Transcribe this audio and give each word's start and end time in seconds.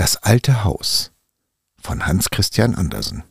Das 0.00 0.16
alte 0.16 0.64
Haus 0.64 1.10
von 1.78 2.06
Hans 2.06 2.30
Christian 2.30 2.74
Andersen 2.74 3.22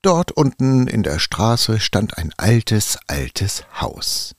Dort 0.00 0.30
unten 0.30 0.86
in 0.86 1.02
der 1.02 1.18
Straße 1.18 1.80
stand 1.80 2.18
ein 2.18 2.32
altes, 2.36 2.96
altes 3.08 3.64
Haus. 3.80 4.36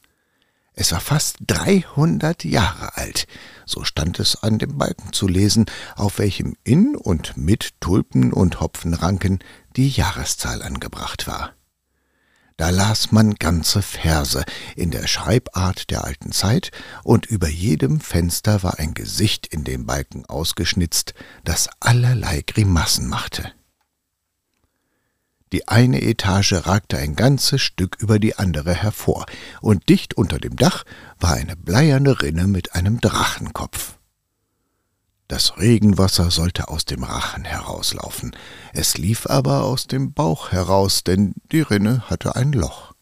Es 0.71 0.93
war 0.93 1.01
fast 1.01 1.39
dreihundert 1.41 2.45
Jahre 2.45 2.95
alt, 2.95 3.27
so 3.65 3.83
stand 3.83 4.17
es 4.21 4.41
an 4.41 4.57
dem 4.57 4.77
Balken 4.77 5.11
zu 5.11 5.27
lesen, 5.27 5.65
auf 5.97 6.19
welchem 6.19 6.55
in 6.63 6.95
und 6.95 7.35
mit 7.35 7.81
Tulpen 7.81 8.31
und 8.31 8.61
Hopfenranken 8.61 9.39
die 9.75 9.89
Jahreszahl 9.89 10.61
angebracht 10.61 11.27
war. 11.27 11.55
Da 12.57 12.69
las 12.69 13.11
man 13.11 13.35
ganze 13.35 13.81
Verse 13.81 14.45
in 14.77 14.89
der 14.89 15.07
Schreibart 15.07 15.89
der 15.91 16.05
alten 16.05 16.31
Zeit, 16.31 16.71
und 17.03 17.25
über 17.25 17.49
jedem 17.49 17.99
Fenster 17.99 18.63
war 18.63 18.79
ein 18.79 18.93
Gesicht 18.93 19.47
in 19.47 19.65
dem 19.65 19.85
Balken 19.85 20.25
ausgeschnitzt, 20.25 21.13
das 21.43 21.69
allerlei 21.81 22.43
Grimassen 22.45 23.09
machte. 23.09 23.51
Die 25.51 25.67
eine 25.67 26.01
Etage 26.01 26.53
ragte 26.65 26.97
ein 26.97 27.15
ganzes 27.15 27.61
Stück 27.61 27.97
über 27.99 28.19
die 28.19 28.37
andere 28.37 28.73
hervor, 28.73 29.25
und 29.61 29.89
dicht 29.89 30.13
unter 30.15 30.39
dem 30.39 30.55
Dach 30.55 30.85
war 31.19 31.33
eine 31.33 31.57
bleierne 31.57 32.21
Rinne 32.21 32.47
mit 32.47 32.73
einem 32.73 33.01
Drachenkopf. 33.01 33.94
Das 35.27 35.57
Regenwasser 35.57 36.29
sollte 36.29 36.67
aus 36.67 36.85
dem 36.85 37.03
Rachen 37.03 37.45
herauslaufen, 37.45 38.35
es 38.73 38.97
lief 38.97 39.25
aber 39.25 39.63
aus 39.63 39.87
dem 39.87 40.13
Bauch 40.13 40.51
heraus, 40.51 41.03
denn 41.03 41.33
die 41.51 41.61
Rinne 41.61 42.09
hatte 42.09 42.35
ein 42.35 42.51
Loch. 42.51 42.93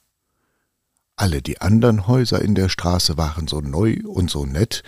Alle 1.17 1.41
die 1.41 1.59
anderen 1.59 2.07
Häuser 2.07 2.41
in 2.41 2.55
der 2.55 2.69
Straße 2.69 3.17
waren 3.17 3.47
so 3.47 3.59
neu 3.59 3.97
und 4.05 4.31
so 4.31 4.45
nett, 4.45 4.83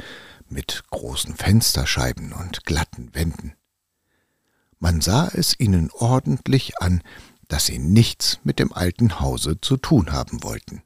mit 0.48 0.84
großen 0.92 1.36
Fensterscheiben 1.36 2.32
und 2.32 2.66
glatten 2.66 3.14
Wänden. 3.14 3.54
Man 4.80 5.02
sah 5.02 5.28
es 5.28 5.60
ihnen 5.60 5.90
ordentlich 5.92 6.82
an, 6.82 7.02
dass 7.48 7.66
sie 7.66 7.80
nichts 7.80 8.40
mit 8.44 8.60
dem 8.60 8.72
alten 8.72 9.20
Hause 9.20 9.60
zu 9.60 9.78
tun 9.78 10.12
haben 10.12 10.44
wollten. 10.44 10.84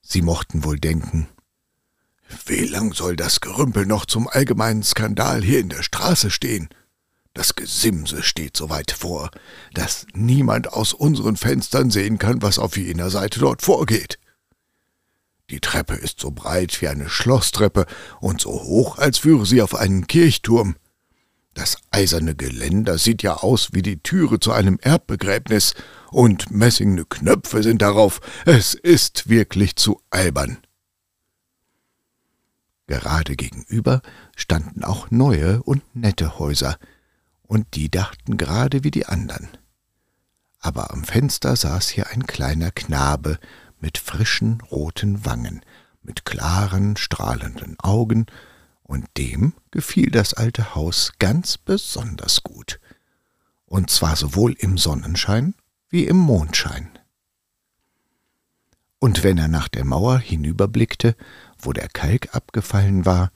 Sie 0.00 0.22
mochten 0.22 0.64
wohl 0.64 0.78
denken, 0.78 1.28
wie 2.46 2.64
lang 2.66 2.92
soll 2.92 3.16
das 3.16 3.40
Gerümpel 3.40 3.86
noch 3.86 4.06
zum 4.06 4.28
allgemeinen 4.28 4.82
Skandal 4.82 5.42
hier 5.42 5.60
in 5.60 5.68
der 5.68 5.82
Straße 5.82 6.30
stehen? 6.30 6.68
Das 7.34 7.54
Gesimse 7.54 8.22
steht 8.22 8.56
so 8.56 8.70
weit 8.70 8.92
vor, 8.92 9.30
dass 9.74 10.06
niemand 10.14 10.72
aus 10.72 10.94
unseren 10.94 11.36
Fenstern 11.36 11.90
sehen 11.90 12.18
kann, 12.18 12.40
was 12.40 12.58
auf 12.58 12.76
jener 12.76 13.10
Seite 13.10 13.40
dort 13.40 13.62
vorgeht. 13.62 14.18
Die 15.50 15.60
Treppe 15.60 15.94
ist 15.94 16.18
so 16.18 16.30
breit 16.30 16.80
wie 16.80 16.88
eine 16.88 17.08
Schlosstreppe 17.08 17.86
und 18.20 18.40
so 18.40 18.50
hoch, 18.50 18.98
als 18.98 19.18
führe 19.18 19.46
sie 19.46 19.62
auf 19.62 19.74
einen 19.74 20.06
Kirchturm. 20.06 20.76
Das 21.54 21.78
eiserne 21.90 22.34
Geländer 22.34 22.98
sieht 22.98 23.22
ja 23.22 23.34
aus 23.34 23.70
wie 23.72 23.82
die 23.82 24.02
Türe 24.02 24.40
zu 24.40 24.52
einem 24.52 24.78
Erbbegräbnis, 24.80 25.74
und 26.10 26.50
messingne 26.50 27.04
Knöpfe 27.04 27.62
sind 27.62 27.82
darauf. 27.82 28.20
Es 28.44 28.74
ist 28.74 29.28
wirklich 29.28 29.76
zu 29.76 30.00
albern. 30.10 30.58
Gerade 32.86 33.36
gegenüber 33.36 34.00
standen 34.36 34.84
auch 34.84 35.10
neue 35.10 35.62
und 35.62 35.82
nette 35.94 36.38
Häuser, 36.38 36.78
und 37.42 37.74
die 37.74 37.90
dachten 37.90 38.36
gerade 38.36 38.84
wie 38.84 38.90
die 38.90 39.06
andern. 39.06 39.48
Aber 40.60 40.92
am 40.92 41.04
Fenster 41.04 41.54
saß 41.54 41.88
hier 41.88 42.08
ein 42.08 42.26
kleiner 42.26 42.70
Knabe 42.70 43.38
mit 43.80 43.98
frischen 43.98 44.60
roten 44.60 45.24
Wangen, 45.24 45.62
mit 46.02 46.24
klaren, 46.24 46.96
strahlenden 46.96 47.78
Augen, 47.80 48.26
und 48.82 49.06
dem 49.16 49.52
gefiel 49.72 50.10
das 50.10 50.34
alte 50.34 50.76
Haus 50.76 51.12
ganz 51.18 51.58
besonders 51.58 52.44
gut, 52.44 52.78
und 53.66 53.90
zwar 53.90 54.14
sowohl 54.14 54.52
im 54.52 54.78
Sonnenschein 54.78 55.54
wie 55.88 56.04
im 56.04 56.16
Mondschein. 56.16 56.88
Und 58.98 59.24
wenn 59.24 59.38
er 59.38 59.48
nach 59.48 59.68
der 59.68 59.84
Mauer 59.84 60.18
hinüberblickte, 60.18 61.16
wo 61.58 61.72
der 61.72 61.88
Kalk 61.88 62.34
abgefallen 62.34 63.04
war, 63.04 63.30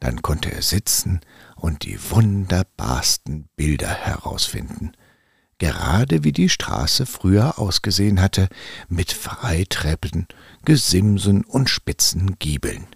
dann 0.00 0.22
konnte 0.22 0.50
er 0.50 0.62
sitzen 0.62 1.20
und 1.56 1.84
die 1.84 1.98
wunderbarsten 2.10 3.48
Bilder 3.56 3.92
herausfinden, 3.92 4.92
gerade 5.58 6.24
wie 6.24 6.32
die 6.32 6.48
Straße 6.48 7.04
früher 7.06 7.58
ausgesehen 7.58 8.20
hatte, 8.20 8.48
mit 8.88 9.12
Freitreppen, 9.12 10.26
Gesimsen 10.64 11.44
und 11.44 11.68
spitzen 11.68 12.38
Giebeln. 12.38 12.86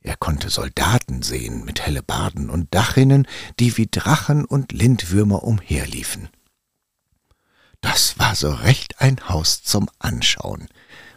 Er 0.00 0.16
konnte 0.16 0.50
Soldaten 0.50 1.22
sehen 1.22 1.64
mit 1.64 1.80
Hellebarden 1.80 2.50
und 2.50 2.74
Dachrinnen, 2.74 3.26
die 3.58 3.76
wie 3.78 3.86
Drachen 3.90 4.44
und 4.44 4.72
Lindwürmer 4.72 5.44
umherliefen. 5.44 6.28
Das 7.80 8.18
war 8.18 8.34
so 8.34 8.50
recht 8.50 9.00
ein 9.00 9.28
Haus 9.28 9.62
zum 9.62 9.88
Anschauen, 9.98 10.68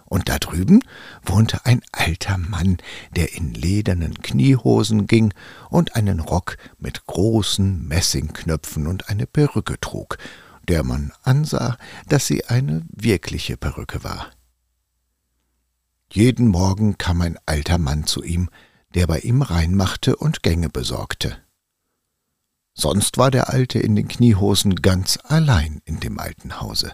und 0.07 0.29
da 0.29 0.39
drüben 0.39 0.81
wohnte 1.23 1.65
ein 1.65 1.81
alter 1.91 2.37
Mann, 2.37 2.77
der 3.15 3.35
in 3.35 3.53
ledernen 3.53 4.15
Kniehosen 4.21 5.07
ging 5.07 5.33
und 5.69 5.95
einen 5.95 6.19
Rock 6.19 6.57
mit 6.79 7.05
großen 7.05 7.87
Messingknöpfen 7.87 8.87
und 8.87 9.09
eine 9.09 9.27
Perücke 9.27 9.79
trug, 9.79 10.17
der 10.67 10.83
man 10.83 11.13
ansah, 11.23 11.77
dass 12.07 12.27
sie 12.27 12.45
eine 12.45 12.85
wirkliche 12.89 13.57
Perücke 13.57 14.03
war. 14.03 14.31
Jeden 16.11 16.47
Morgen 16.47 16.97
kam 16.97 17.21
ein 17.21 17.37
alter 17.45 17.77
Mann 17.77 18.05
zu 18.05 18.23
ihm, 18.23 18.49
der 18.95 19.07
bei 19.07 19.19
ihm 19.19 19.41
reinmachte 19.41 20.15
und 20.15 20.41
Gänge 20.41 20.69
besorgte. 20.69 21.37
Sonst 22.73 23.17
war 23.17 23.31
der 23.31 23.49
Alte 23.49 23.79
in 23.79 23.95
den 23.95 24.07
Kniehosen 24.07 24.75
ganz 24.77 25.19
allein 25.23 25.81
in 25.85 25.99
dem 25.99 26.19
alten 26.19 26.61
Hause. 26.61 26.93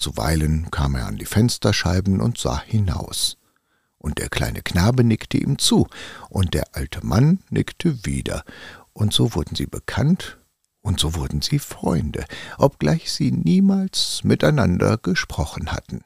Zuweilen 0.00 0.70
kam 0.70 0.94
er 0.94 1.06
an 1.06 1.18
die 1.18 1.26
Fensterscheiben 1.26 2.20
und 2.20 2.38
sah 2.38 2.62
hinaus. 2.62 3.36
Und 3.98 4.18
der 4.18 4.30
kleine 4.30 4.62
Knabe 4.62 5.04
nickte 5.04 5.36
ihm 5.36 5.58
zu, 5.58 5.86
und 6.30 6.54
der 6.54 6.74
alte 6.74 7.04
Mann 7.04 7.40
nickte 7.50 8.06
wieder, 8.06 8.44
und 8.94 9.12
so 9.12 9.34
wurden 9.34 9.54
sie 9.54 9.66
bekannt, 9.66 10.38
und 10.80 10.98
so 10.98 11.14
wurden 11.14 11.42
sie 11.42 11.58
Freunde, 11.58 12.24
obgleich 12.56 13.12
sie 13.12 13.30
niemals 13.30 14.24
miteinander 14.24 14.96
gesprochen 14.96 15.70
hatten. 15.70 16.02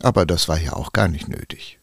Aber 0.00 0.26
das 0.26 0.48
war 0.48 0.60
ja 0.60 0.74
auch 0.74 0.92
gar 0.92 1.08
nicht 1.08 1.28
nötig. 1.28 1.80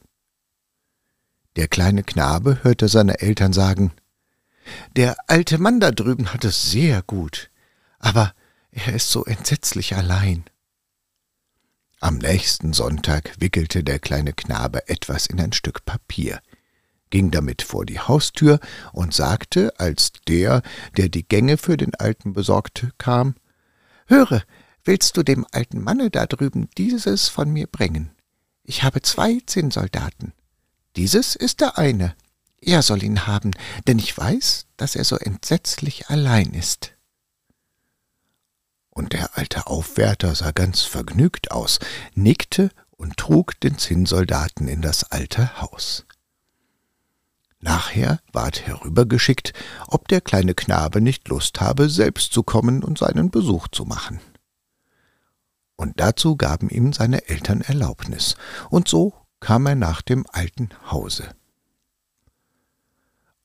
Der 1.55 1.67
kleine 1.67 2.03
Knabe 2.03 2.59
hörte 2.61 2.87
seine 2.87 3.19
Eltern 3.21 3.53
sagen, 3.53 3.91
Der 4.95 5.17
alte 5.27 5.57
Mann 5.57 5.79
da 5.79 5.89
drüben 5.89 6.31
hat 6.31 6.45
es 6.45 6.69
sehr 6.69 7.01
gut, 7.01 7.49
aber 7.97 8.35
er 8.69 8.93
ist 8.93 9.09
so 9.09 9.25
entsetzlich 9.25 9.95
allein. 9.95 10.45
Am 12.03 12.17
nächsten 12.17 12.73
Sonntag 12.73 13.35
wickelte 13.37 13.83
der 13.83 13.99
kleine 13.99 14.33
Knabe 14.33 14.89
etwas 14.89 15.27
in 15.27 15.39
ein 15.39 15.53
Stück 15.53 15.85
Papier, 15.85 16.41
ging 17.11 17.29
damit 17.29 17.61
vor 17.61 17.85
die 17.85 17.99
Haustür 17.99 18.59
und 18.91 19.13
sagte, 19.13 19.71
als 19.79 20.11
der, 20.27 20.63
der 20.97 21.09
die 21.09 21.27
Gänge 21.27 21.57
für 21.57 21.77
den 21.77 21.93
Alten 21.93 22.33
besorgte, 22.33 22.89
kam 22.97 23.35
Höre, 24.07 24.41
willst 24.83 25.15
du 25.15 25.21
dem 25.21 25.45
alten 25.51 25.79
Manne 25.79 26.09
da 26.09 26.25
drüben 26.25 26.69
dieses 26.75 27.27
von 27.27 27.53
mir 27.53 27.67
bringen? 27.67 28.09
Ich 28.63 28.81
habe 28.81 29.03
zwei 29.03 29.39
Zinnsoldaten. 29.45 30.33
Dieses 30.95 31.35
ist 31.35 31.61
der 31.61 31.77
eine. 31.77 32.15
Er 32.59 32.81
soll 32.81 33.03
ihn 33.03 33.27
haben, 33.27 33.51
denn 33.85 33.99
ich 33.99 34.17
weiß, 34.17 34.65
dass 34.75 34.95
er 34.95 35.03
so 35.03 35.17
entsetzlich 35.17 36.09
allein 36.09 36.55
ist 36.55 36.95
und 38.91 39.13
der 39.13 39.37
alte 39.37 39.67
Aufwärter 39.67 40.35
sah 40.35 40.51
ganz 40.51 40.81
vergnügt 40.81 41.51
aus, 41.51 41.79
nickte 42.13 42.69
und 42.91 43.17
trug 43.17 43.59
den 43.59 43.77
Zinnsoldaten 43.77 44.67
in 44.67 44.81
das 44.81 45.11
alte 45.11 45.59
Haus. 45.59 46.05
Nachher 47.59 48.19
ward 48.31 48.65
herübergeschickt, 48.65 49.53
ob 49.87 50.07
der 50.07 50.21
kleine 50.21 50.53
Knabe 50.53 50.99
nicht 50.99 51.27
Lust 51.27 51.61
habe, 51.61 51.89
selbst 51.89 52.33
zu 52.33 52.43
kommen 52.43 52.83
und 52.83 52.97
seinen 52.97 53.29
Besuch 53.29 53.67
zu 53.67 53.85
machen. 53.85 54.19
Und 55.75 55.99
dazu 55.99 56.35
gaben 56.35 56.69
ihm 56.69 56.93
seine 56.93 57.27
Eltern 57.27 57.61
Erlaubnis, 57.61 58.35
und 58.69 58.87
so 58.87 59.13
kam 59.39 59.65
er 59.65 59.75
nach 59.75 60.01
dem 60.01 60.25
alten 60.31 60.69
Hause. 60.91 61.33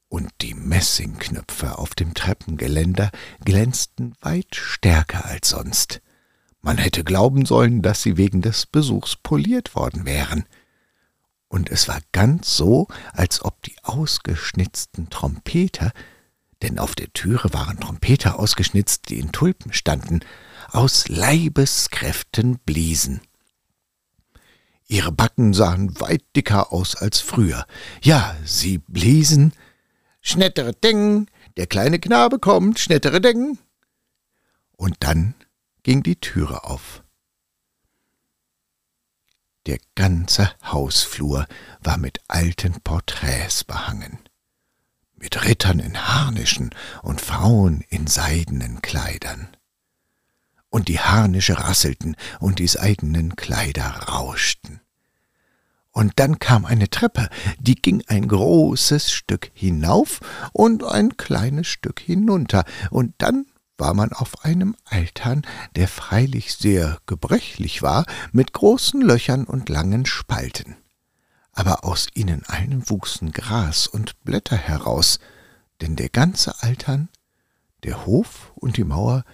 Und 0.08 0.30
die 0.40 0.54
Messingknöpfe 0.54 1.78
auf 1.78 1.94
dem 1.94 2.14
Treppengeländer 2.14 3.10
glänzten 3.44 4.14
weit 4.20 4.54
stärker 4.54 5.24
als 5.24 5.48
sonst. 5.48 6.00
Man 6.62 6.78
hätte 6.78 7.04
glauben 7.04 7.44
sollen, 7.46 7.82
dass 7.82 8.02
sie 8.02 8.16
wegen 8.16 8.42
des 8.42 8.66
Besuchs 8.66 9.16
poliert 9.16 9.74
worden 9.74 10.04
wären. 10.04 10.44
Und 11.48 11.70
es 11.70 11.88
war 11.88 12.00
ganz 12.12 12.56
so, 12.56 12.88
als 13.12 13.44
ob 13.44 13.62
die 13.62 13.76
ausgeschnitzten 13.82 15.10
Trompeter, 15.10 15.92
denn 16.62 16.78
auf 16.78 16.94
der 16.94 17.12
Türe 17.12 17.52
waren 17.52 17.80
Trompeter 17.80 18.38
ausgeschnitzt, 18.38 19.08
die 19.08 19.18
in 19.18 19.32
Tulpen 19.32 19.72
standen, 19.72 20.20
aus 20.68 21.08
Leibeskräften 21.08 22.58
bliesen. 22.60 23.20
Ihre 24.88 25.12
Backen 25.12 25.52
sahen 25.52 26.00
weit 26.00 26.24
dicker 26.34 26.72
aus 26.72 26.94
als 26.94 27.20
früher. 27.20 27.66
Ja, 28.02 28.36
sie 28.44 28.78
bliesen 28.78 29.52
Schnettere 30.28 30.72
Ding, 30.72 31.28
der 31.56 31.68
kleine 31.68 32.00
Knabe 32.00 32.40
kommt, 32.40 32.80
schnettere 32.80 33.20
Ding. 33.20 33.58
Und 34.72 34.96
dann 34.98 35.34
ging 35.84 36.02
die 36.02 36.16
Türe 36.16 36.64
auf. 36.64 37.04
Der 39.66 39.78
ganze 39.94 40.50
Hausflur 40.64 41.46
war 41.78 41.96
mit 41.96 42.18
alten 42.26 42.80
Porträts 42.80 43.62
behangen, 43.62 44.18
mit 45.14 45.44
Rittern 45.44 45.78
in 45.78 45.96
Harnischen 45.96 46.74
und 47.04 47.20
Frauen 47.20 47.84
in 47.88 48.08
seidenen 48.08 48.82
Kleidern. 48.82 49.56
Und 50.70 50.88
die 50.88 50.98
Harnische 50.98 51.56
rasselten 51.56 52.16
und 52.40 52.58
die 52.58 52.66
seidenen 52.66 53.36
Kleider 53.36 53.90
rauschten. 54.08 54.80
Und 55.96 56.12
dann 56.16 56.38
kam 56.38 56.66
eine 56.66 56.90
Treppe, 56.90 57.30
die 57.58 57.74
ging 57.74 58.02
ein 58.06 58.28
großes 58.28 59.10
Stück 59.10 59.50
hinauf 59.54 60.20
und 60.52 60.84
ein 60.84 61.16
kleines 61.16 61.68
Stück 61.68 62.00
hinunter, 62.00 62.66
und 62.90 63.14
dann 63.16 63.46
war 63.78 63.94
man 63.94 64.12
auf 64.12 64.44
einem 64.44 64.76
Altan, 64.84 65.40
der 65.74 65.88
freilich 65.88 66.52
sehr 66.52 66.98
gebrechlich 67.06 67.80
war, 67.80 68.04
mit 68.30 68.52
großen 68.52 69.00
Löchern 69.00 69.44
und 69.44 69.70
langen 69.70 70.04
Spalten. 70.04 70.76
Aber 71.52 71.82
aus 71.82 72.08
ihnen 72.12 72.44
allen 72.44 72.90
wuchsen 72.90 73.32
Gras 73.32 73.86
und 73.86 74.22
Blätter 74.22 74.58
heraus, 74.58 75.18
denn 75.80 75.96
der 75.96 76.10
ganze 76.10 76.62
Altan, 76.62 77.08
der 77.84 78.04
Hof 78.04 78.52
und 78.54 78.76
die 78.76 78.84
Mauer 78.84 79.24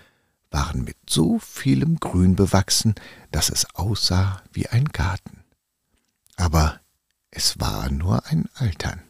waren 0.52 0.84
mit 0.84 0.96
so 1.10 1.40
vielem 1.40 1.98
Grün 1.98 2.36
bewachsen, 2.36 2.94
dass 3.32 3.50
es 3.50 3.66
aussah 3.74 4.42
wie 4.52 4.68
ein 4.68 4.84
Garten 4.84 5.41
aber 6.42 6.80
es 7.30 7.60
war 7.60 7.88
nur 7.88 8.26
ein 8.26 8.48
Altern. 8.54 9.00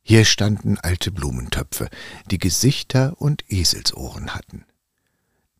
Hier 0.00 0.24
standen 0.24 0.78
alte 0.78 1.10
Blumentöpfe, 1.10 1.90
die 2.30 2.38
Gesichter 2.38 3.20
und 3.20 3.44
Eselsohren 3.50 4.32
hatten. 4.32 4.64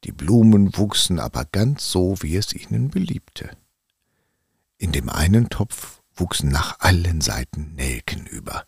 Die 0.04 0.12
Blumen 0.12 0.76
wuchsen 0.76 1.18
aber 1.18 1.44
ganz 1.44 1.90
so, 1.90 2.22
wie 2.22 2.36
es 2.36 2.54
ihnen 2.54 2.90
beliebte. 2.90 3.50
In 4.78 4.92
dem 4.92 5.08
einen 5.08 5.50
Topf 5.50 6.02
wuchsen 6.14 6.50
nach 6.50 6.78
allen 6.78 7.20
Seiten 7.20 7.74
Nelken 7.74 8.26
über, 8.26 8.64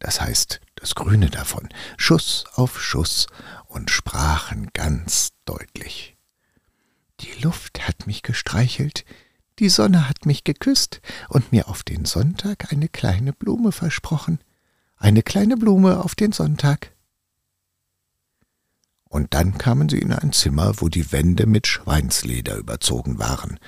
das 0.00 0.20
heißt 0.20 0.60
das 0.74 0.94
Grüne 0.94 1.30
davon, 1.30 1.70
Schuss 1.96 2.44
auf 2.52 2.78
Schuss 2.78 3.26
und 3.64 3.90
sprachen 3.90 4.68
ganz 4.74 5.32
deutlich. 5.46 6.14
Die 7.20 7.40
Luft 7.40 7.88
hat 7.88 8.06
mich 8.06 8.22
gestreichelt, 8.22 9.06
die 9.58 9.68
Sonne 9.68 10.08
hat 10.08 10.26
mich 10.26 10.44
geküsst 10.44 11.00
und 11.28 11.52
mir 11.52 11.68
auf 11.68 11.82
den 11.82 12.04
Sonntag 12.04 12.72
eine 12.72 12.88
kleine 12.88 13.32
Blume 13.32 13.72
versprochen. 13.72 14.40
Eine 14.96 15.22
kleine 15.22 15.56
Blume 15.56 16.02
auf 16.02 16.14
den 16.14 16.32
Sonntag. 16.32 16.92
Und 19.08 19.34
dann 19.34 19.56
kamen 19.56 19.88
sie 19.88 19.98
in 19.98 20.12
ein 20.12 20.32
Zimmer, 20.32 20.74
wo 20.78 20.88
die 20.88 21.12
Wände 21.12 21.46
mit 21.46 21.66
Schweinsleder 21.66 22.56
überzogen 22.56 23.18
waren, 23.18 23.58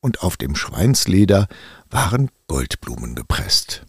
und 0.00 0.22
auf 0.22 0.36
dem 0.36 0.56
Schweinsleder 0.56 1.48
waren 1.90 2.30
Goldblumen 2.46 3.14
gepresst. 3.14 3.86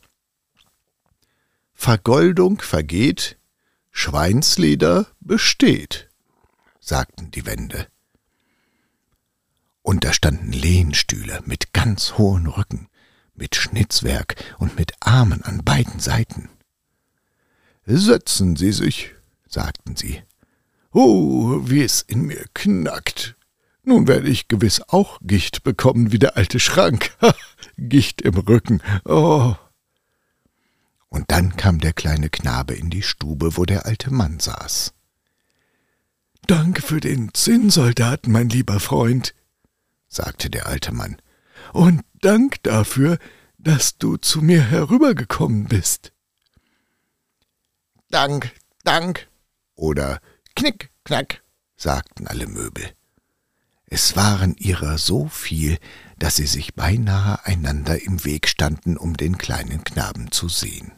Vergoldung 1.73 2.61
vergeht, 2.61 3.37
Schweinsleder 3.91 5.07
besteht, 5.19 6.09
sagten 6.79 7.31
die 7.31 7.45
Wände 7.45 7.87
und 9.81 10.03
da 10.03 10.13
standen 10.13 10.51
Lehnstühle 10.51 11.41
mit 11.45 11.73
ganz 11.73 12.17
hohen 12.17 12.47
Rücken, 12.47 12.87
mit 13.33 13.55
Schnitzwerk 13.55 14.35
und 14.59 14.77
mit 14.77 14.93
Armen 14.99 15.41
an 15.43 15.63
beiden 15.63 15.99
Seiten. 15.99 16.49
Setzen 17.85 18.55
Sie 18.55 18.71
sich, 18.71 19.15
sagten 19.47 19.95
sie. 19.95 20.21
Oh, 20.93 21.61
wie 21.63 21.81
es 21.81 22.01
in 22.01 22.23
mir 22.23 22.45
knackt. 22.53 23.35
Nun 23.83 24.07
werde 24.07 24.27
ich 24.29 24.47
gewiss 24.47 24.81
auch 24.89 25.19
Gicht 25.21 25.63
bekommen 25.63 26.11
wie 26.11 26.19
der 26.19 26.37
alte 26.37 26.59
Schrank. 26.59 27.11
Gicht 27.77 28.21
im 28.21 28.35
Rücken. 28.35 28.81
Oh. 29.05 29.55
Und 31.07 31.31
dann 31.31 31.57
kam 31.57 31.79
der 31.79 31.93
kleine 31.93 32.29
Knabe 32.29 32.73
in 32.73 32.89
die 32.89 33.01
Stube, 33.01 33.57
wo 33.57 33.65
der 33.65 33.85
alte 33.85 34.13
Mann 34.13 34.39
saß. 34.39 34.93
Danke 36.47 36.81
für 36.81 36.99
den 36.99 37.33
Zinnsoldaten, 37.33 38.31
mein 38.31 38.49
lieber 38.49 38.79
Freund, 38.79 39.33
sagte 40.11 40.49
der 40.49 40.67
alte 40.67 40.93
Mann, 40.93 41.17
und 41.73 42.03
Dank 42.21 42.61
dafür, 42.63 43.17
dass 43.57 43.97
du 43.97 44.17
zu 44.17 44.41
mir 44.41 44.61
herübergekommen 44.61 45.65
bist. 45.65 46.11
Dank, 48.09 48.51
Dank 48.83 49.29
oder 49.75 50.19
Knick, 50.55 50.91
Knack, 51.05 51.41
sagten 51.77 52.27
alle 52.27 52.45
Möbel. 52.45 52.93
Es 53.85 54.15
waren 54.15 54.55
ihrer 54.57 54.97
so 54.97 55.27
viel, 55.27 55.77
dass 56.17 56.35
sie 56.35 56.45
sich 56.45 56.75
beinahe 56.75 57.45
einander 57.45 58.01
im 58.01 58.23
Weg 58.23 58.47
standen, 58.47 58.97
um 58.97 59.17
den 59.17 59.37
kleinen 59.37 59.83
Knaben 59.83 60.31
zu 60.31 60.49
sehen. 60.49 60.91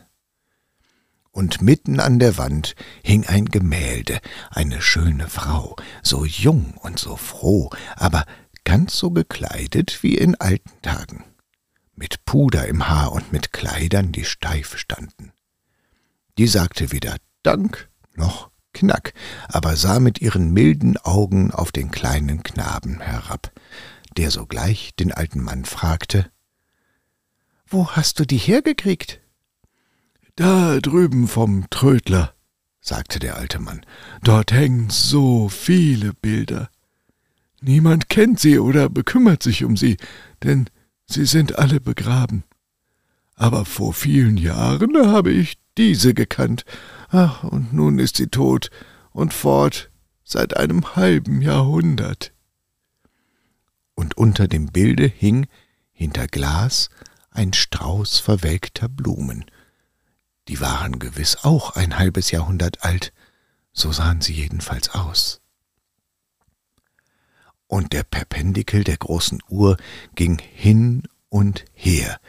Und 1.31 1.61
mitten 1.61 1.99
an 1.99 2.19
der 2.19 2.37
Wand 2.37 2.75
hing 3.03 3.25
ein 3.25 3.45
Gemälde, 3.45 4.21
eine 4.51 4.81
schöne 4.81 5.27
Frau, 5.27 5.75
so 6.03 6.25
jung 6.25 6.75
und 6.81 6.99
so 6.99 7.15
froh, 7.15 7.71
aber 7.95 8.25
ganz 8.63 8.97
so 8.97 9.11
gekleidet 9.11 10.03
wie 10.03 10.15
in 10.15 10.35
alten 10.35 10.71
Tagen, 10.81 11.23
mit 11.95 12.25
Puder 12.25 12.67
im 12.67 12.87
Haar 12.87 13.11
und 13.11 13.31
mit 13.31 13.53
Kleidern, 13.53 14.11
die 14.11 14.25
steif 14.25 14.77
standen. 14.77 15.31
Die 16.37 16.47
sagte 16.47 16.91
weder 16.91 17.17
Dank 17.43 17.89
noch 18.15 18.49
Knack, 18.73 19.13
aber 19.47 19.75
sah 19.75 19.99
mit 19.99 20.19
ihren 20.19 20.51
milden 20.51 20.97
Augen 20.97 21.51
auf 21.51 21.71
den 21.71 21.91
kleinen 21.91 22.41
Knaben 22.43 22.99
herab, 23.01 23.51
der 24.17 24.31
sogleich 24.31 24.95
den 24.95 25.11
alten 25.11 25.41
Mann 25.41 25.65
fragte 25.65 26.31
Wo 27.67 27.89
hast 27.89 28.19
du 28.19 28.25
die 28.25 28.37
hergekriegt? 28.37 29.19
Da 30.35 30.79
drüben 30.79 31.27
vom 31.27 31.69
Trödler, 31.69 32.33
sagte 32.81 33.19
der 33.19 33.37
alte 33.37 33.59
Mann, 33.59 33.85
dort 34.23 34.51
hängen 34.51 34.89
so 34.89 35.49
viele 35.49 36.13
Bilder. 36.13 36.69
Niemand 37.65 38.09
kennt 38.09 38.41
sie 38.41 38.59
oder 38.59 38.89
bekümmert 38.89 39.41
sich 39.41 39.63
um 39.63 39.77
sie, 39.77 39.95
denn 40.43 40.69
sie 41.05 41.25
sind 41.25 41.57
alle 41.57 41.79
begraben. 41.79 42.43
Aber 43.35 43.63
vor 43.63 43.93
vielen 43.93 44.35
Jahren 44.35 44.97
habe 44.97 45.31
ich 45.31 45.57
diese 45.77 46.13
gekannt. 46.13 46.65
Ach, 47.07 47.45
und 47.45 47.71
nun 47.71 47.99
ist 47.99 48.17
sie 48.17 48.27
tot 48.27 48.69
und 49.11 49.33
fort 49.33 49.91
seit 50.25 50.57
einem 50.57 50.97
halben 50.97 51.41
Jahrhundert. 51.41 52.33
Und 53.95 54.17
unter 54.17 54.49
dem 54.49 54.65
Bilde 54.65 55.05
hing 55.05 55.47
hinter 55.93 56.27
Glas 56.27 56.89
ein 57.31 57.53
Strauß 57.53 58.19
verwelkter 58.19 58.89
Blumen. 58.89 59.45
Die 60.49 60.59
waren 60.59 60.99
gewiss 60.99 61.37
auch 61.43 61.77
ein 61.77 61.97
halbes 61.97 62.29
Jahrhundert 62.31 62.83
alt, 62.83 63.13
so 63.71 63.93
sahen 63.93 64.19
sie 64.19 64.33
jedenfalls 64.33 64.89
aus 64.89 65.42
und 67.73 67.91
der 67.91 68.03
Perpendikel 68.03 68.83
der 68.83 68.97
großen 68.97 69.41
Uhr 69.49 69.77
ging 70.13 70.37
hin 70.37 71.07
und 71.29 71.65
her, 71.73 72.19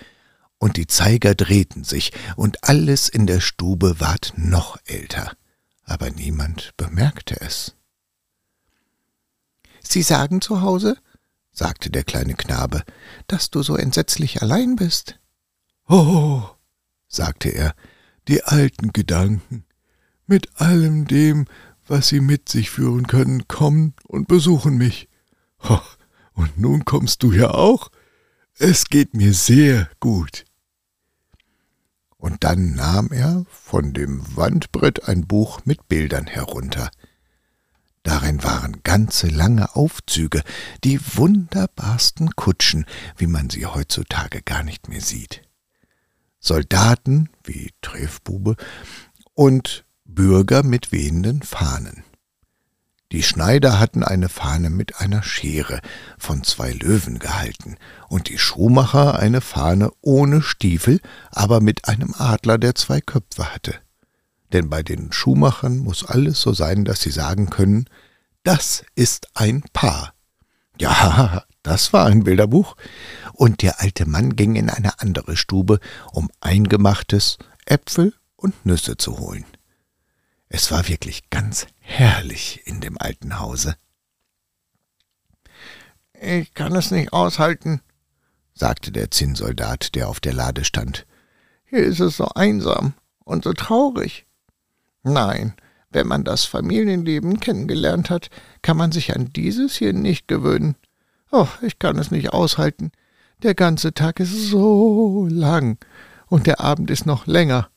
und 0.57 0.79
die 0.79 0.87
Zeiger 0.87 1.35
drehten 1.35 1.85
sich, 1.85 2.13
und 2.35 2.65
alles 2.65 3.11
in 3.11 3.27
der 3.27 3.41
Stube 3.41 4.01
ward 4.01 4.33
noch 4.37 4.79
älter, 4.87 5.37
aber 5.85 6.09
niemand 6.09 6.73
bemerkte 6.79 7.39
es. 7.43 7.77
Sie 9.83 10.01
sagen 10.01 10.41
zu 10.41 10.63
Hause, 10.63 10.97
sagte 11.53 11.91
der 11.91 12.05
kleine 12.05 12.37
Knabe, 12.37 12.83
dass 13.27 13.51
du 13.51 13.63
so 13.63 13.77
entsetzlich 13.77 14.41
allein 14.41 14.77
bist. 14.77 15.21
Oh, 15.87 16.43
sagte 17.07 17.51
er, 17.51 17.75
die 18.29 18.43
alten 18.45 18.95
Gedanken, 18.95 19.67
mit 20.27 20.59
allem 20.59 21.07
dem, 21.07 21.45
was 21.87 22.09
sie 22.09 22.21
mit 22.21 22.49
sich 22.49 22.71
führen 22.71 23.07
können, 23.07 23.47
kommen 23.47 23.93
und 24.09 24.27
besuchen 24.27 24.79
mich. 24.79 25.11
Und 26.35 26.59
nun 26.59 26.85
kommst 26.85 27.23
du 27.23 27.33
ja 27.33 27.51
auch? 27.51 27.91
Es 28.59 28.87
geht 28.87 29.15
mir 29.15 29.33
sehr 29.33 29.89
gut. 30.01 30.45
Und 32.17 32.45
dann 32.45 32.75
nahm 32.75 33.13
er 33.13 33.45
von 33.51 33.93
dem 33.93 34.25
Wandbrett 34.37 35.09
ein 35.09 35.27
Buch 35.27 35.61
mit 35.65 35.89
Bildern 35.89 36.27
herunter. 36.27 36.91
Darin 38.03 38.43
waren 38.43 38.83
ganze 38.83 39.29
lange 39.29 39.75
Aufzüge, 39.75 40.43
die 40.85 41.01
wunderbarsten 41.17 42.37
Kutschen, 42.37 42.85
wie 43.17 43.27
man 43.27 43.51
sie 43.51 43.67
heutzutage 43.67 44.43
gar 44.43 44.63
nicht 44.63 44.89
mehr 44.89 45.01
sieht. 45.01 45.43
Soldaten 46.39 47.31
wie 47.43 47.73
Treffbube 47.81 48.57
und 49.33 49.87
Bürger 50.05 50.63
mit 50.63 50.93
wehenden 50.93 51.43
Fahnen. 51.43 52.05
Die 53.15 53.23
Schneider 53.23 53.79
hatten 53.79 54.03
eine 54.03 54.29
Fahne 54.29 54.71
mit 54.71 55.01
einer 55.01 55.23
Schere 55.23 55.81
von 56.19 56.43
zwei 56.43 56.73
Löwen 56.73 57.21
gehalten 57.21 57.77
und 58.09 58.29
die 58.29 58.39
Schuhmacher 58.39 59.21
eine 59.21 59.41
Fahne 59.41 59.93
ohne 60.01 60.43
Stiefel, 60.43 60.99
aber 61.31 61.61
mit 61.61 61.89
einem 61.89 62.13
Adler, 62.19 62.59
der 62.59 62.75
zwei 62.75 63.01
Köpfe 63.01 63.55
hatte. 63.55 63.77
Denn 64.53 64.69
bei 64.69 64.83
den 64.83 65.13
Schuhmachern 65.13 65.79
muss 65.79 66.05
alles 66.05 66.41
so 66.41 66.53
sein, 66.55 66.85
dass 66.85 67.03
sie 67.03 67.13
sagen 67.13 67.51
können, 67.51 67.89
das 68.43 68.85
ist 68.97 69.29
ein 69.35 69.63
Paar. 69.73 70.13
Ja, 70.81 71.45
das 71.63 71.93
war 71.93 72.07
ein 72.07 72.25
Bilderbuch. 72.25 72.75
Und 73.33 73.63
der 73.63 73.81
alte 73.81 74.07
Mann 74.07 74.35
ging 74.35 74.57
in 74.57 74.69
eine 74.69 74.99
andere 74.99 75.37
Stube, 75.37 75.79
um 76.11 76.31
eingemachtes 76.41 77.39
Äpfel 77.65 78.13
und 78.35 78.67
Nüsse 78.67 78.97
zu 78.97 79.21
holen. 79.21 79.45
Es 80.49 80.73
war 80.73 80.89
wirklich 80.89 81.31
ganz 81.31 81.69
herrlich 81.85 82.63
in 82.65 82.81
dem 82.81 82.99
alten 82.99 83.39
Hause. 83.39 83.77
Ich 86.21 86.55
kann 86.55 86.75
es 86.75 86.91
nicht 86.91 87.13
aushalten, 87.13 87.81
sagte 88.55 88.91
der 88.91 89.11
Zinnsoldat, 89.11 89.95
der 89.95 90.09
auf 90.09 90.21
der 90.21 90.33
Lade 90.33 90.65
stand. 90.65 91.07
Hier 91.65 91.81
ist 91.81 92.01
es 92.01 92.17
so 92.17 92.27
einsam 92.35 92.95
und 93.25 93.45
so 93.45 93.53
traurig. 93.53 94.27
Nein, 95.03 95.55
wenn 95.91 96.07
man 96.07 96.25
das 96.25 96.45
Familienleben 96.45 97.39
kennengelernt 97.41 98.11
hat, 98.11 98.31
kann 98.63 98.77
man 98.77 98.91
sich 98.91 99.15
an 99.15 99.33
dieses 99.33 99.77
hier 99.77 99.93
nicht 99.93 100.27
gewöhnen. 100.27 100.77
Oh, 101.31 101.49
ich 101.63 101.79
kann 101.79 101.99
es 101.99 102.11
nicht 102.11 102.33
aushalten. 102.33 102.91
Der 103.43 103.55
ganze 103.55 103.93
Tag 103.93 104.21
ist 104.21 104.49
so 104.49 105.29
lang 105.31 105.79
und 106.27 106.47
der 106.47 106.61
Abend 106.61 106.91
ist 106.91 107.07
noch 107.07 107.27
länger. 107.27 107.69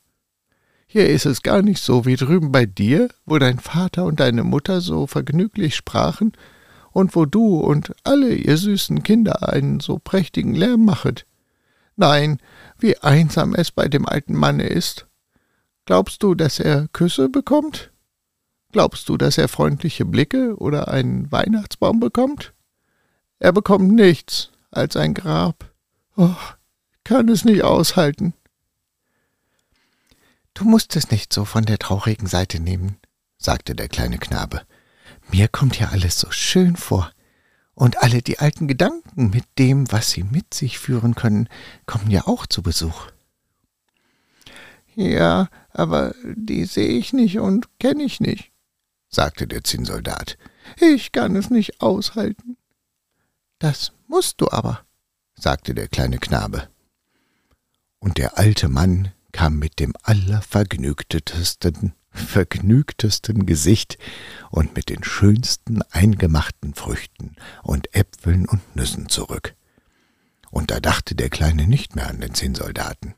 Hier 0.90 1.06
ist 1.06 1.26
es 1.26 1.42
gar 1.42 1.60
nicht 1.60 1.82
so 1.82 2.06
wie 2.06 2.16
drüben 2.16 2.50
bei 2.50 2.64
dir, 2.64 3.10
wo 3.26 3.38
dein 3.38 3.58
Vater 3.58 4.06
und 4.06 4.20
deine 4.20 4.42
Mutter 4.42 4.80
so 4.80 5.06
vergnüglich 5.06 5.76
sprachen 5.76 6.32
und 6.92 7.14
wo 7.14 7.26
du 7.26 7.60
und 7.60 7.92
alle 8.04 8.32
ihr 8.34 8.56
süßen 8.56 9.02
Kinder 9.02 9.52
einen 9.52 9.80
so 9.80 9.98
prächtigen 9.98 10.54
Lärm 10.54 10.86
machet. 10.86 11.26
Nein, 11.96 12.38
wie 12.78 12.96
einsam 12.96 13.54
es 13.54 13.70
bei 13.70 13.86
dem 13.88 14.06
alten 14.06 14.34
Manne 14.34 14.66
ist. 14.66 15.06
Glaubst 15.84 16.22
du, 16.22 16.34
dass 16.34 16.58
er 16.58 16.88
Küsse 16.88 17.28
bekommt? 17.28 17.92
Glaubst 18.72 19.10
du, 19.10 19.18
dass 19.18 19.36
er 19.36 19.48
freundliche 19.48 20.06
Blicke 20.06 20.56
oder 20.56 20.88
einen 20.88 21.30
Weihnachtsbaum 21.30 22.00
bekommt? 22.00 22.54
Er 23.38 23.52
bekommt 23.52 23.92
nichts 23.92 24.52
als 24.70 24.96
ein 24.96 25.12
Grab. 25.12 25.70
Oh, 26.16 26.34
kann 27.04 27.28
es 27.28 27.44
nicht 27.44 27.62
aushalten. 27.62 28.32
Du 30.58 30.64
musst 30.64 30.96
es 30.96 31.12
nicht 31.12 31.32
so 31.32 31.44
von 31.44 31.64
der 31.66 31.78
traurigen 31.78 32.26
Seite 32.26 32.58
nehmen, 32.58 32.96
sagte 33.38 33.76
der 33.76 33.88
kleine 33.88 34.18
Knabe. 34.18 34.62
Mir 35.30 35.46
kommt 35.46 35.78
ja 35.78 35.90
alles 35.90 36.18
so 36.18 36.32
schön 36.32 36.74
vor. 36.74 37.12
Und 37.74 38.02
alle 38.02 38.22
die 38.22 38.40
alten 38.40 38.66
Gedanken 38.66 39.30
mit 39.30 39.44
dem, 39.56 39.92
was 39.92 40.10
sie 40.10 40.24
mit 40.24 40.52
sich 40.52 40.80
führen 40.80 41.14
können, 41.14 41.48
kommen 41.86 42.10
ja 42.10 42.26
auch 42.26 42.44
zu 42.44 42.64
Besuch. 42.64 43.06
Ja, 44.96 45.48
aber 45.70 46.12
die 46.24 46.64
sehe 46.64 46.88
ich 46.88 47.12
nicht 47.12 47.38
und 47.38 47.68
kenne 47.78 48.02
ich 48.02 48.18
nicht, 48.18 48.50
sagte 49.08 49.46
der 49.46 49.62
Zinnsoldat. 49.62 50.38
Ich 50.80 51.12
kann 51.12 51.36
es 51.36 51.50
nicht 51.50 51.80
aushalten. 51.80 52.56
Das 53.60 53.92
musst 54.08 54.40
du 54.40 54.50
aber, 54.50 54.84
sagte 55.36 55.72
der 55.72 55.86
kleine 55.86 56.18
Knabe. 56.18 56.68
Und 58.00 58.18
der 58.18 58.38
alte 58.38 58.68
Mann 58.68 59.12
kam 59.32 59.58
mit 59.58 59.78
dem 59.78 59.94
allervergnügtesten, 60.02 61.94
vergnügtesten 62.10 63.46
Gesicht 63.46 63.98
und 64.50 64.74
mit 64.74 64.88
den 64.88 65.04
schönsten 65.04 65.82
eingemachten 65.90 66.74
Früchten 66.74 67.36
und 67.62 67.94
Äpfeln 67.94 68.46
und 68.46 68.76
Nüssen 68.76 69.08
zurück. 69.08 69.54
Und 70.50 70.70
da 70.70 70.80
dachte 70.80 71.14
der 71.14 71.30
Kleine 71.30 71.66
nicht 71.66 71.94
mehr 71.94 72.08
an 72.08 72.20
den 72.20 72.34
Zinnsoldaten. 72.34 73.14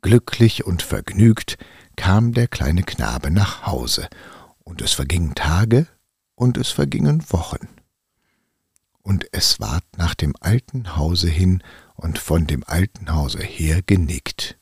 Glücklich 0.00 0.64
und 0.64 0.82
vergnügt 0.82 1.58
kam 1.96 2.32
der 2.32 2.48
kleine 2.48 2.82
Knabe 2.82 3.30
nach 3.30 3.66
Hause, 3.66 4.08
und 4.64 4.80
es 4.80 4.92
vergingen 4.92 5.34
Tage 5.34 5.86
und 6.34 6.56
es 6.56 6.70
vergingen 6.70 7.22
Wochen. 7.30 7.68
Und 9.02 9.26
es 9.32 9.60
ward 9.60 9.84
nach 9.96 10.14
dem 10.14 10.34
alten 10.40 10.96
Hause 10.96 11.28
hin 11.28 11.62
und 11.94 12.18
von 12.18 12.46
dem 12.46 12.64
alten 12.66 13.12
Hause 13.12 13.42
her 13.42 13.82
genickt. 13.82 14.58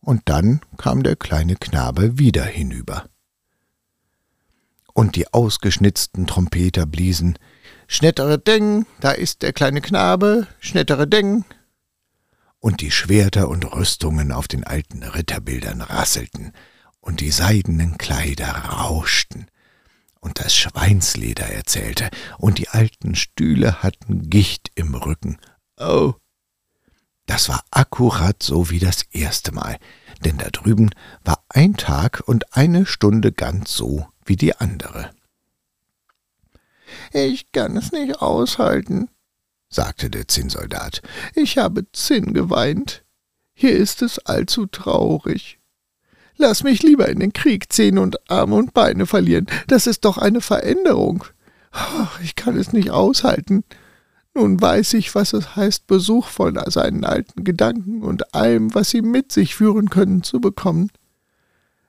Und 0.00 0.22
dann 0.26 0.60
kam 0.76 1.02
der 1.02 1.16
kleine 1.16 1.56
Knabe 1.56 2.18
wieder 2.18 2.44
hinüber. 2.44 3.08
Und 4.94 5.16
die 5.16 5.32
ausgeschnitzten 5.32 6.26
Trompeter 6.26 6.86
bliesen 6.86 7.38
Schnettere 7.88 8.38
Deng, 8.38 8.86
da 9.00 9.12
ist 9.12 9.42
der 9.42 9.52
kleine 9.52 9.80
Knabe, 9.80 10.46
Schnettere 10.58 11.06
Deng. 11.06 11.44
Und 12.60 12.80
die 12.80 12.90
Schwerter 12.90 13.48
und 13.48 13.64
Rüstungen 13.72 14.32
auf 14.32 14.48
den 14.48 14.64
alten 14.64 15.02
Ritterbildern 15.02 15.82
rasselten, 15.82 16.52
und 17.00 17.20
die 17.20 17.30
seidenen 17.30 17.98
Kleider 17.98 18.48
rauschten, 18.48 19.46
und 20.20 20.40
das 20.40 20.56
Schweinsleder 20.56 21.46
erzählte, 21.46 22.08
und 22.38 22.58
die 22.58 22.68
alten 22.68 23.14
Stühle 23.14 23.82
hatten 23.82 24.30
Gicht 24.30 24.72
im 24.74 24.94
Rücken. 24.94 25.38
Oh, 25.76 26.14
das 27.26 27.48
war 27.48 27.64
akkurat 27.70 28.42
so 28.42 28.70
wie 28.70 28.78
das 28.78 29.02
erste 29.10 29.52
Mal, 29.52 29.78
denn 30.24 30.38
da 30.38 30.48
drüben 30.50 30.90
war 31.24 31.44
ein 31.48 31.76
Tag 31.76 32.22
und 32.26 32.56
eine 32.56 32.86
Stunde 32.86 33.32
ganz 33.32 33.72
so 33.72 34.06
wie 34.24 34.36
die 34.36 34.56
andere. 34.56 35.10
Ich 37.12 37.52
kann 37.52 37.76
es 37.76 37.92
nicht 37.92 38.22
aushalten, 38.22 39.08
sagte 39.68 40.08
der 40.08 40.28
Zinnsoldat. 40.28 41.02
Ich 41.34 41.58
habe 41.58 41.90
Zinn 41.92 42.32
geweint. 42.32 43.04
Hier 43.54 43.76
ist 43.76 44.02
es 44.02 44.18
allzu 44.20 44.66
traurig. 44.66 45.58
Lass 46.36 46.62
mich 46.62 46.82
lieber 46.82 47.08
in 47.08 47.20
den 47.20 47.32
Krieg 47.32 47.72
Zähne 47.72 48.02
und 48.02 48.30
Arme 48.30 48.56
und 48.56 48.74
Beine 48.74 49.06
verlieren. 49.06 49.46
Das 49.68 49.86
ist 49.86 50.04
doch 50.04 50.18
eine 50.18 50.40
Veränderung. 50.40 51.24
Ich 52.22 52.36
kann 52.36 52.56
es 52.56 52.72
nicht 52.72 52.90
aushalten. 52.90 53.64
Nun 54.36 54.60
weiß 54.60 54.92
ich, 54.94 55.14
was 55.14 55.32
es 55.32 55.56
heißt, 55.56 55.86
Besuch 55.86 56.26
von 56.26 56.60
seinen 56.66 57.06
alten 57.06 57.42
Gedanken 57.42 58.02
und 58.02 58.34
allem, 58.34 58.74
was 58.74 58.90
sie 58.90 59.00
mit 59.00 59.32
sich 59.32 59.54
führen 59.54 59.88
können, 59.88 60.22
zu 60.22 60.42
bekommen. 60.42 60.90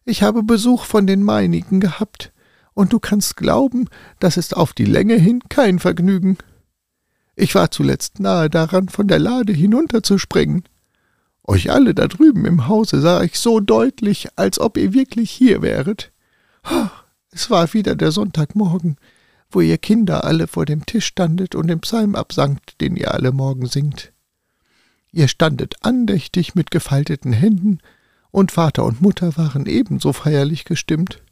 Ich 0.06 0.24
habe 0.24 0.44
Besuch 0.44 0.86
von 0.86 1.06
den 1.08 1.24
meinigen 1.24 1.82
gehabt, 1.82 2.32
und 2.74 2.94
du 2.94 3.00
kannst 3.00 3.36
glauben, 3.36 3.90
das 4.22 4.38
ist 4.38 4.56
auf 4.56 4.72
die 4.72 4.86
Länge 4.86 5.16
hin 5.16 5.42
kein 5.50 5.78
Vergnügen. 5.78 6.38
Ich 7.36 7.54
war 7.54 7.70
zuletzt 7.70 8.22
nahe 8.22 8.50
daran, 8.50 8.88
von 8.88 9.10
der 9.10 9.20
Lade 9.20 9.52
hinunterzuspringen. 9.52 10.64
Euch 11.44 11.70
alle 11.70 11.94
da 11.94 12.08
drüben 12.08 12.46
im 12.46 12.70
Hause 12.70 13.02
sah 13.02 13.24
ich 13.24 13.38
so 13.40 13.60
deutlich, 13.60 14.30
als 14.38 14.58
ob 14.58 14.78
ihr 14.78 14.94
wirklich 14.94 15.32
hier 15.32 15.62
wäret. 15.62 16.14
Es 17.30 17.50
war 17.50 17.74
wieder 17.74 17.98
der 17.98 18.14
Sonntagmorgen, 18.14 18.96
wo 19.50 19.62
ihr 19.62 19.78
Kinder 19.78 20.24
alle 20.24 20.48
vor 20.48 20.66
dem 20.66 20.86
Tisch 20.86 21.06
standet 21.06 21.56
und 21.56 21.68
den 21.68 21.80
Psalm 21.80 22.16
absangt, 22.16 22.82
den 22.82 22.96
ihr 22.96 23.14
alle 23.14 23.32
Morgen 23.32 23.68
singt. 23.68 24.12
Ihr 25.12 25.28
standet 25.28 25.76
andächtig 25.82 26.56
mit 26.56 26.72
gefalteten 26.72 27.34
Händen, 27.34 27.80
und 28.30 28.52
Vater 28.52 28.84
und 28.84 29.02
Mutter 29.02 29.38
waren 29.38 29.66
ebenso 29.66 30.14
feierlich 30.14 30.66
gestimmt. 30.66 31.24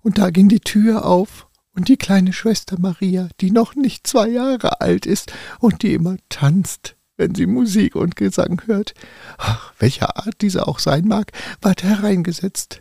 Und 0.00 0.18
da 0.18 0.30
ging 0.30 0.48
die 0.48 0.60
Tür 0.60 1.04
auf, 1.04 1.48
und 1.74 1.88
die 1.88 1.96
kleine 1.96 2.32
Schwester 2.32 2.78
Maria, 2.78 3.28
die 3.40 3.50
noch 3.50 3.74
nicht 3.74 4.06
zwei 4.06 4.28
Jahre 4.28 4.80
alt 4.80 5.06
ist 5.06 5.32
und 5.58 5.82
die 5.82 5.94
immer 5.94 6.16
tanzt, 6.28 6.96
wenn 7.16 7.34
sie 7.34 7.46
Musik 7.46 7.94
und 7.94 8.16
Gesang 8.16 8.62
hört, 8.66 8.94
ach, 9.38 9.72
welcher 9.78 10.16
Art 10.16 10.40
diese 10.40 10.66
auch 10.66 10.78
sein 10.78 11.06
mag, 11.06 11.32
ward 11.60 11.82
hereingesetzt. 11.82 12.80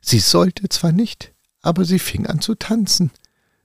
Sie 0.00 0.18
sollte 0.18 0.68
zwar 0.68 0.92
nicht, 0.92 1.32
aber 1.60 1.84
sie 1.84 1.98
fing 1.98 2.26
an 2.26 2.40
zu 2.40 2.54
tanzen, 2.54 3.10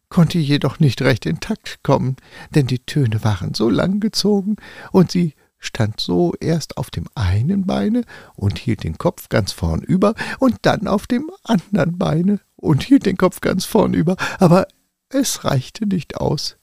konnte 0.10 0.40
jedoch 0.40 0.80
nicht 0.80 1.02
recht 1.02 1.26
in 1.26 1.40
Takt 1.40 1.84
kommen, 1.84 2.16
denn 2.56 2.68
die 2.68 2.80
Töne 2.80 3.24
waren 3.24 3.54
so 3.54 3.70
lang 3.70 4.00
gezogen, 4.00 4.56
und 4.92 5.12
sie 5.12 5.34
stand 5.60 6.00
so 6.00 6.34
erst 6.40 6.78
auf 6.78 6.90
dem 6.90 7.06
einen 7.16 7.66
Beine 7.66 8.04
und 8.36 8.60
hielt 8.60 8.84
den 8.84 8.98
Kopf 8.98 9.30
ganz 9.30 9.52
vornüber 9.52 10.14
und 10.40 10.58
dann 10.62 10.88
auf 10.88 11.08
dem 11.08 11.32
andern 11.44 11.98
Beine 11.98 12.40
und 12.56 12.84
hielt 12.84 13.06
den 13.06 13.18
Kopf 13.18 13.42
ganz 13.42 13.66
vornüber, 13.66 14.16
aber 14.40 14.68
es 15.10 15.44
reichte 15.46 15.86
nicht 15.88 16.18
aus. 16.18 16.58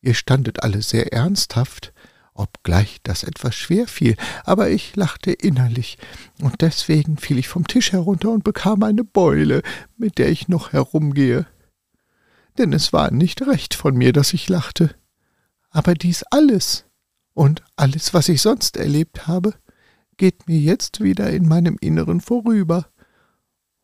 Ihr 0.00 0.14
standet 0.14 0.62
alle 0.62 0.82
sehr 0.82 1.12
ernsthaft, 1.12 1.92
obgleich 2.34 2.98
das 3.02 3.24
etwas 3.24 3.54
schwer 3.56 3.88
fiel, 3.88 4.16
aber 4.44 4.70
ich 4.70 4.94
lachte 4.94 5.32
innerlich, 5.32 5.98
und 6.40 6.60
deswegen 6.60 7.18
fiel 7.18 7.38
ich 7.38 7.48
vom 7.48 7.66
Tisch 7.66 7.92
herunter 7.92 8.30
und 8.30 8.44
bekam 8.44 8.82
eine 8.84 9.04
Beule, 9.04 9.62
mit 9.96 10.18
der 10.18 10.30
ich 10.30 10.48
noch 10.48 10.72
herumgehe. 10.72 11.46
Denn 12.58 12.72
es 12.72 12.92
war 12.92 13.12
nicht 13.12 13.42
recht 13.42 13.74
von 13.74 13.96
mir, 13.96 14.12
dass 14.12 14.34
ich 14.34 14.48
lachte. 14.48 14.94
Aber 15.70 15.94
dies 15.94 16.24
alles 16.24 16.84
und 17.34 17.62
alles, 17.76 18.12
was 18.14 18.28
ich 18.28 18.42
sonst 18.42 18.76
erlebt 18.76 19.28
habe, 19.28 19.54
geht 20.16 20.48
mir 20.48 20.58
jetzt 20.58 21.00
wieder 21.00 21.30
in 21.30 21.46
meinem 21.46 21.76
Inneren 21.80 22.20
vorüber. 22.20 22.88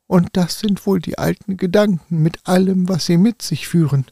Und 0.07 0.31
das 0.33 0.59
sind 0.59 0.87
wohl 0.87 1.01
die 1.01 1.19
alten 1.19 1.57
Gedanken 1.57 2.19
mit 2.19 2.47
allem, 2.47 2.89
was 2.89 3.07
sie 3.07 3.17
mit 3.17 3.43
sich 3.43 3.69
führen. 3.69 4.07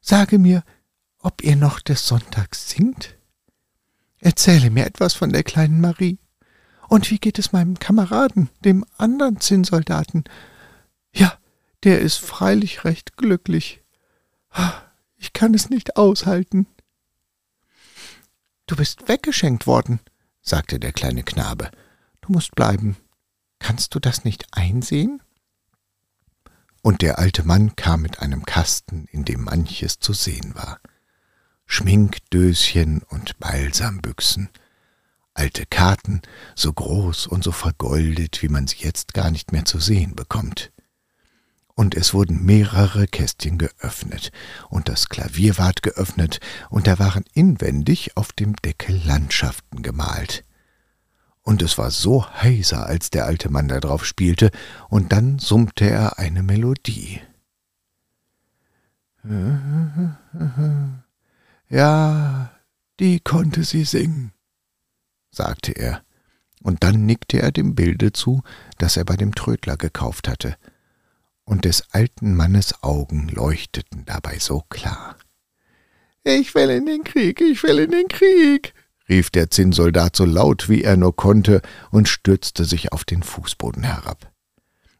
Sage 0.00 0.38
mir, 0.38 0.64
ob 1.18 1.42
ihr 1.42 1.56
noch 1.56 1.80
des 1.80 2.06
Sonntags 2.06 2.70
singt? 2.70 3.16
Erzähle 4.18 4.70
mir 4.70 4.86
etwas 4.86 5.12
von 5.14 5.30
der 5.30 5.42
kleinen 5.42 5.80
Marie. 5.80 6.18
Und 6.88 7.10
wie 7.10 7.18
geht 7.18 7.38
es 7.38 7.52
meinem 7.52 7.78
Kameraden, 7.78 8.48
dem 8.64 8.84
anderen 8.96 9.40
Zinnsoldaten? 9.40 10.24
Ja, 11.12 11.38
der 11.86 12.00
ist 12.00 12.18
freilich 12.18 12.84
recht 12.84 13.16
glücklich. 13.16 13.82
Ich 15.16 15.32
kann 15.32 15.54
es 15.54 15.70
nicht 15.70 15.96
aushalten. 15.96 16.66
Du 18.66 18.76
bist 18.76 19.08
weggeschenkt 19.08 19.66
worden, 19.66 20.00
sagte 20.42 20.80
der 20.80 20.92
kleine 20.92 21.22
Knabe. 21.22 21.70
Du 22.20 22.32
musst 22.32 22.54
bleiben. 22.54 22.96
Kannst 23.58 23.94
du 23.94 24.00
das 24.00 24.24
nicht 24.24 24.46
einsehen? 24.50 25.22
Und 26.82 27.02
der 27.02 27.18
alte 27.18 27.44
Mann 27.44 27.76
kam 27.76 28.02
mit 28.02 28.20
einem 28.20 28.44
Kasten, 28.44 29.06
in 29.10 29.24
dem 29.24 29.44
manches 29.44 29.98
zu 29.98 30.12
sehen 30.12 30.54
war. 30.54 30.80
Schminkdöschen 31.66 33.02
und 33.02 33.38
Balsambüchsen, 33.38 34.50
alte 35.34 35.66
Karten, 35.66 36.22
so 36.54 36.72
groß 36.72 37.26
und 37.26 37.42
so 37.44 37.52
vergoldet, 37.52 38.42
wie 38.42 38.48
man 38.48 38.66
sie 38.66 38.78
jetzt 38.78 39.14
gar 39.14 39.30
nicht 39.30 39.52
mehr 39.52 39.64
zu 39.64 39.78
sehen 39.80 40.14
bekommt. 40.14 40.72
Und 41.76 41.94
es 41.94 42.14
wurden 42.14 42.44
mehrere 42.44 43.06
Kästchen 43.06 43.58
geöffnet, 43.58 44.32
und 44.70 44.88
das 44.88 45.10
Klavier 45.10 45.58
ward 45.58 45.82
geöffnet, 45.82 46.40
und 46.70 46.86
da 46.86 46.98
waren 46.98 47.24
inwendig 47.34 48.16
auf 48.16 48.32
dem 48.32 48.56
Deckel 48.56 49.00
Landschaften 49.04 49.82
gemalt. 49.82 50.44
Und 51.42 51.60
es 51.60 51.76
war 51.76 51.90
so 51.90 52.26
heiser, 52.28 52.86
als 52.86 53.10
der 53.10 53.26
alte 53.26 53.50
Mann 53.50 53.68
da 53.68 53.78
drauf 53.78 54.06
spielte, 54.06 54.50
und 54.88 55.12
dann 55.12 55.38
summte 55.38 55.88
er 55.88 56.18
eine 56.18 56.42
Melodie. 56.42 57.20
Ja, 61.68 62.52
die 63.00 63.18
konnte 63.18 63.64
sie 63.64 63.82
singen, 63.82 64.32
sagte 65.32 65.72
er, 65.72 66.04
und 66.62 66.84
dann 66.84 67.06
nickte 67.06 67.42
er 67.42 67.50
dem 67.50 67.74
Bilde 67.74 68.12
zu, 68.12 68.44
das 68.78 68.96
er 68.96 69.04
bei 69.04 69.16
dem 69.16 69.34
Trödler 69.34 69.76
gekauft 69.76 70.28
hatte, 70.28 70.56
und 71.46 71.64
des 71.64 71.84
alten 71.92 72.34
Mannes 72.34 72.82
Augen 72.82 73.28
leuchteten 73.28 74.04
dabei 74.04 74.38
so 74.38 74.62
klar. 74.68 75.16
Ich 76.24 76.54
will 76.54 76.68
in 76.70 76.86
den 76.86 77.04
Krieg, 77.04 77.40
ich 77.40 77.62
will 77.62 77.78
in 77.78 77.92
den 77.92 78.08
Krieg, 78.08 78.74
rief 79.08 79.30
der 79.30 79.50
Zinnsoldat 79.50 80.16
so 80.16 80.24
laut, 80.24 80.68
wie 80.68 80.82
er 80.82 80.96
nur 80.96 81.14
konnte, 81.14 81.62
und 81.90 82.08
stürzte 82.08 82.64
sich 82.64 82.92
auf 82.92 83.04
den 83.04 83.22
Fußboden 83.22 83.84
herab. 83.84 84.30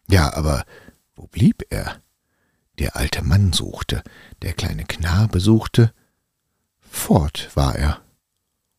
Ja, 0.08 0.32
aber 0.34 0.64
wo 1.14 1.26
blieb 1.26 1.64
er? 1.68 2.00
Der 2.78 2.94
alte 2.94 3.24
Mann 3.24 3.52
suchte, 3.52 4.02
der 4.42 4.52
kleine 4.52 4.84
Knabe 4.84 5.40
suchte, 5.40 5.92
Fort 6.88 7.50
war 7.54 7.74
er, 7.74 8.00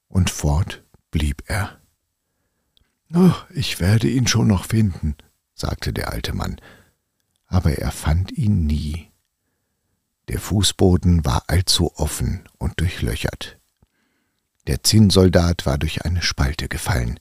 und 0.07 0.29
fort 0.29 0.83
blieb 1.11 1.43
er. 1.47 1.79
Oh, 3.13 3.33
ich 3.53 3.79
werde 3.79 4.07
ihn 4.07 4.27
schon 4.27 4.47
noch 4.47 4.65
finden, 4.65 5.15
sagte 5.53 5.91
der 5.91 6.11
alte 6.11 6.33
Mann, 6.33 6.59
aber 7.47 7.73
er 7.73 7.91
fand 7.91 8.31
ihn 8.31 8.65
nie. 8.65 9.11
Der 10.27 10.39
Fußboden 10.39 11.25
war 11.25 11.43
allzu 11.47 11.93
offen 11.95 12.47
und 12.57 12.79
durchlöchert. 12.79 13.57
Der 14.67 14.83
Zinnsoldat 14.83 15.65
war 15.65 15.77
durch 15.77 16.03
eine 16.03 16.21
Spalte 16.21 16.67
gefallen, 16.67 17.19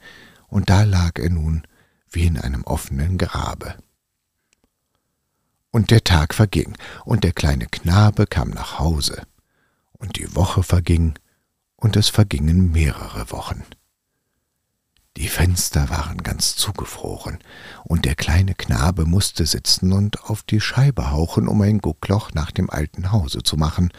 und 0.48 0.68
da 0.68 0.82
lag 0.82 1.18
er 1.18 1.30
nun 1.30 1.62
wie 2.10 2.26
in 2.26 2.38
einem 2.38 2.64
offenen 2.64 3.18
Grabe. 3.18 3.76
Und 5.70 5.90
der 5.90 6.02
Tag 6.02 6.34
verging, 6.34 6.76
und 7.04 7.22
der 7.22 7.32
kleine 7.32 7.66
Knabe 7.66 8.26
kam 8.26 8.50
nach 8.50 8.78
Hause 8.78 9.22
und 9.92 10.16
die 10.18 10.34
Woche 10.34 10.62
verging, 10.62 11.18
und 11.76 11.94
es 11.96 12.08
vergingen 12.08 12.72
mehrere 12.72 13.30
Wochen. 13.30 13.62
Die 15.16 15.28
Fenster 15.28 15.88
waren 15.88 16.22
ganz 16.22 16.56
zugefroren, 16.56 17.38
und 17.84 18.04
der 18.04 18.14
kleine 18.14 18.54
Knabe 18.54 19.06
musste 19.06 19.46
sitzen 19.46 19.92
und 19.92 20.24
auf 20.24 20.42
die 20.42 20.60
Scheibe 20.60 21.10
hauchen, 21.10 21.48
um 21.48 21.62
ein 21.62 21.78
Guckloch 21.78 22.32
nach 22.34 22.50
dem 22.50 22.68
alten 22.68 23.12
Hause 23.12 23.42
zu 23.42 23.56
machen, 23.56 23.90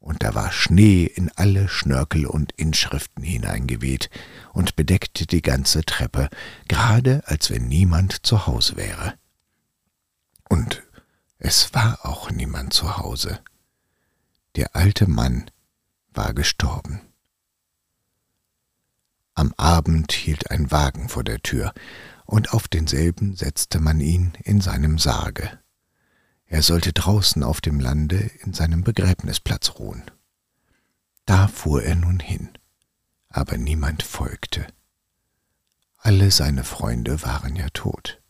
und 0.00 0.22
da 0.22 0.34
war 0.34 0.50
Schnee 0.50 1.04
in 1.04 1.30
alle 1.36 1.68
Schnörkel 1.68 2.26
und 2.26 2.52
Inschriften 2.52 3.22
hineingeweht 3.22 4.10
und 4.52 4.74
bedeckte 4.74 5.26
die 5.26 5.42
ganze 5.42 5.84
Treppe, 5.84 6.28
gerade 6.66 7.22
als 7.26 7.50
wenn 7.50 7.68
niemand 7.68 8.26
zu 8.26 8.46
Hause 8.46 8.76
wäre. 8.76 9.14
Und 10.48 10.82
es 11.38 11.72
war 11.74 12.00
auch 12.04 12.30
niemand 12.30 12.72
zu 12.72 12.96
Hause. 12.96 13.40
Der 14.56 14.74
alte 14.74 15.08
Mann 15.08 15.50
war 16.14 16.32
gestorben. 16.32 17.07
Am 19.38 19.54
Abend 19.56 20.10
hielt 20.10 20.50
ein 20.50 20.72
Wagen 20.72 21.08
vor 21.08 21.22
der 21.22 21.40
Tür, 21.40 21.72
und 22.24 22.52
auf 22.52 22.66
denselben 22.66 23.36
setzte 23.36 23.78
man 23.78 24.00
ihn 24.00 24.32
in 24.42 24.60
seinem 24.60 24.98
Sarge. 24.98 25.60
Er 26.46 26.60
sollte 26.60 26.92
draußen 26.92 27.44
auf 27.44 27.60
dem 27.60 27.78
Lande 27.78 28.16
in 28.42 28.52
seinem 28.52 28.82
Begräbnisplatz 28.82 29.78
ruhen. 29.78 30.02
Da 31.24 31.46
fuhr 31.46 31.84
er 31.84 31.94
nun 31.94 32.18
hin, 32.18 32.48
aber 33.28 33.58
niemand 33.58 34.02
folgte. 34.02 34.66
Alle 35.98 36.32
seine 36.32 36.64
Freunde 36.64 37.22
waren 37.22 37.54
ja 37.54 37.68
tot. 37.72 38.20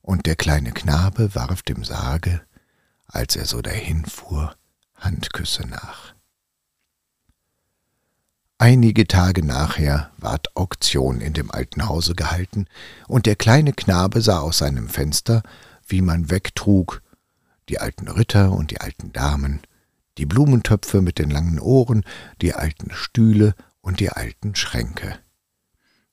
Und 0.00 0.24
der 0.24 0.36
kleine 0.36 0.72
Knabe 0.72 1.34
warf 1.34 1.60
dem 1.60 1.84
Sarge, 1.84 2.40
als 3.04 3.36
er 3.36 3.44
so 3.44 3.60
dahinfuhr, 3.60 4.56
Handküsse 4.94 5.66
nach. 5.66 6.13
Einige 8.66 9.06
Tage 9.06 9.44
nachher 9.44 10.10
ward 10.16 10.56
Auktion 10.56 11.20
in 11.20 11.34
dem 11.34 11.50
alten 11.50 11.86
Hause 11.86 12.14
gehalten, 12.14 12.64
und 13.08 13.26
der 13.26 13.36
kleine 13.36 13.74
Knabe 13.74 14.22
sah 14.22 14.38
aus 14.38 14.56
seinem 14.56 14.88
Fenster, 14.88 15.42
wie 15.86 16.00
man 16.00 16.30
wegtrug, 16.30 17.02
die 17.68 17.78
alten 17.78 18.08
Ritter 18.08 18.52
und 18.52 18.70
die 18.70 18.80
alten 18.80 19.12
Damen, 19.12 19.60
die 20.16 20.24
Blumentöpfe 20.24 21.02
mit 21.02 21.18
den 21.18 21.28
langen 21.28 21.60
Ohren, 21.60 22.04
die 22.40 22.54
alten 22.54 22.90
Stühle 22.90 23.54
und 23.82 24.00
die 24.00 24.08
alten 24.08 24.54
Schränke. 24.54 25.18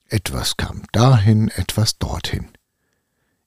Etwas 0.09 0.57
kam 0.57 0.83
dahin, 0.91 1.47
etwas 1.55 1.99
dorthin. 1.99 2.49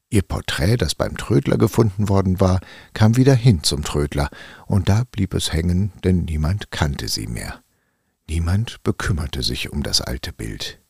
Ihr 0.09 0.23
Porträt, 0.23 0.79
das 0.79 0.95
beim 0.95 1.19
Trödler 1.19 1.59
gefunden 1.59 2.09
worden 2.09 2.41
war, 2.41 2.59
kam 2.95 3.19
wieder 3.19 3.35
hin 3.35 3.63
zum 3.65 3.85
Trödler, 3.85 4.31
und 4.65 4.89
da 4.89 5.03
blieb 5.05 5.35
es 5.35 5.53
hängen, 5.53 5.93
denn 6.05 6.25
niemand 6.25 6.71
kannte 6.71 7.09
sie 7.09 7.27
mehr. 7.27 7.64
Niemand 8.29 8.83
bekümmerte 8.83 9.43
sich 9.43 9.71
um 9.73 9.83
das 9.83 10.01
alte 10.01 10.33
Bild. 10.33 10.81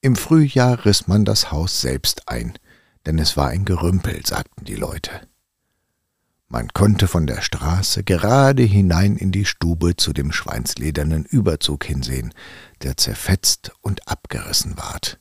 Im 0.00 0.16
Frühjahr 0.16 0.84
riss 0.84 1.08
man 1.08 1.24
das 1.24 1.50
Haus 1.50 1.80
selbst 1.80 2.28
ein, 2.28 2.58
denn 3.06 3.18
es 3.18 3.36
war 3.36 3.48
ein 3.48 3.64
Gerümpel, 3.64 4.24
sagten 4.24 4.64
die 4.64 4.74
Leute. 4.74 5.26
Man 6.48 6.68
konnte 6.68 7.08
von 7.08 7.26
der 7.26 7.40
Straße 7.40 8.04
gerade 8.04 8.62
hinein 8.62 9.16
in 9.16 9.32
die 9.32 9.44
Stube 9.44 9.96
zu 9.96 10.12
dem 10.12 10.30
schweinsledernen 10.30 11.24
Überzug 11.24 11.84
hinsehen, 11.84 12.32
der 12.82 12.96
zerfetzt 12.96 13.72
und 13.80 14.06
abgerissen 14.06 14.76
ward 14.76 15.18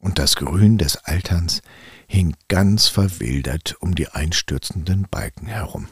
und 0.00 0.18
das 0.18 0.36
Grün 0.36 0.78
des 0.78 0.96
Alterns 0.96 1.62
hing 2.06 2.34
ganz 2.48 2.88
verwildert 2.88 3.76
um 3.80 3.94
die 3.94 4.08
einstürzenden 4.08 5.06
Balken 5.10 5.46
herum. 5.46 5.88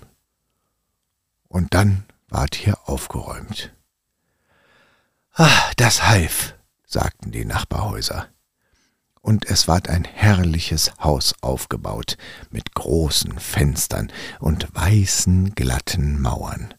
Und 1.46 1.74
dann 1.74 2.04
ward 2.28 2.54
hier 2.54 2.76
aufgeräumt. 2.88 3.72
Ah, 5.34 5.70
das 5.76 6.08
half, 6.08 6.54
sagten 6.86 7.30
die 7.30 7.44
Nachbarhäuser. 7.44 8.28
Und 9.20 9.46
es 9.50 9.68
ward 9.68 9.88
ein 9.88 10.04
herrliches 10.04 10.92
Haus 11.00 11.34
aufgebaut, 11.42 12.16
mit 12.50 12.74
großen 12.74 13.38
Fenstern 13.38 14.10
und 14.40 14.68
weißen, 14.74 15.54
glatten 15.54 16.20
Mauern. 16.20 16.74